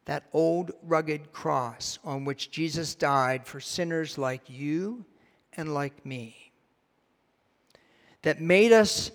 that 0.06 0.24
old 0.32 0.70
rugged 0.82 1.32
cross 1.32 1.98
on 2.04 2.24
which 2.24 2.50
Jesus 2.50 2.94
died 2.94 3.44
for 3.46 3.60
sinners 3.60 4.16
like 4.16 4.48
you 4.48 5.04
and 5.52 5.74
like 5.74 6.06
me. 6.06 6.52
That 8.22 8.40
made 8.40 8.72
us, 8.72 9.10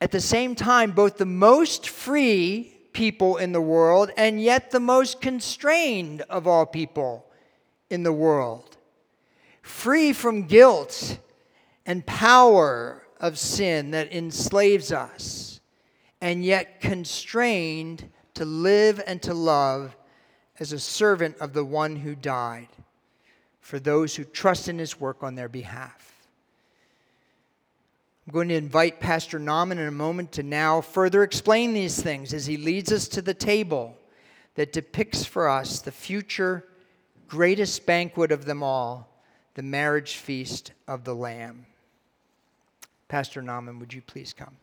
at 0.00 0.10
the 0.10 0.20
same 0.20 0.54
time, 0.54 0.92
both 0.92 1.18
the 1.18 1.26
most 1.26 1.88
free 1.88 2.71
people 2.92 3.36
in 3.36 3.52
the 3.52 3.60
world 3.60 4.10
and 4.16 4.40
yet 4.40 4.70
the 4.70 4.80
most 4.80 5.20
constrained 5.20 6.22
of 6.22 6.46
all 6.46 6.66
people 6.66 7.26
in 7.90 8.02
the 8.02 8.12
world. 8.12 8.76
Free 9.62 10.12
from 10.12 10.46
guilt 10.46 11.18
and 11.86 12.04
power 12.06 13.02
of 13.20 13.38
sin 13.38 13.92
that 13.92 14.12
enslaves 14.12 14.92
us, 14.92 15.60
and 16.20 16.44
yet 16.44 16.80
constrained 16.80 18.10
to 18.34 18.44
live 18.44 19.00
and 19.06 19.22
to 19.22 19.34
love 19.34 19.96
as 20.58 20.72
a 20.72 20.78
servant 20.78 21.36
of 21.38 21.52
the 21.52 21.64
one 21.64 21.96
who 21.96 22.14
died 22.14 22.68
for 23.60 23.78
those 23.78 24.16
who 24.16 24.24
trust 24.24 24.68
in 24.68 24.78
his 24.78 25.00
work 25.00 25.22
on 25.22 25.34
their 25.34 25.48
behalf. 25.48 26.11
I'm 28.26 28.32
going 28.32 28.48
to 28.48 28.54
invite 28.54 29.00
Pastor 29.00 29.40
Nauman 29.40 29.72
in 29.72 29.88
a 29.88 29.90
moment 29.90 30.32
to 30.32 30.44
now 30.44 30.80
further 30.80 31.24
explain 31.24 31.74
these 31.74 32.00
things 32.00 32.32
as 32.32 32.46
he 32.46 32.56
leads 32.56 32.92
us 32.92 33.08
to 33.08 33.22
the 33.22 33.34
table 33.34 33.96
that 34.54 34.72
depicts 34.72 35.24
for 35.24 35.48
us 35.48 35.80
the 35.80 35.90
future 35.90 36.64
greatest 37.26 37.84
banquet 37.84 38.30
of 38.30 38.44
them 38.44 38.62
all, 38.62 39.08
the 39.54 39.62
marriage 39.62 40.16
feast 40.16 40.72
of 40.86 41.02
the 41.02 41.14
Lamb. 41.14 41.66
Pastor 43.08 43.42
Nauman, 43.42 43.80
would 43.80 43.92
you 43.92 44.02
please 44.02 44.32
come? 44.32 44.56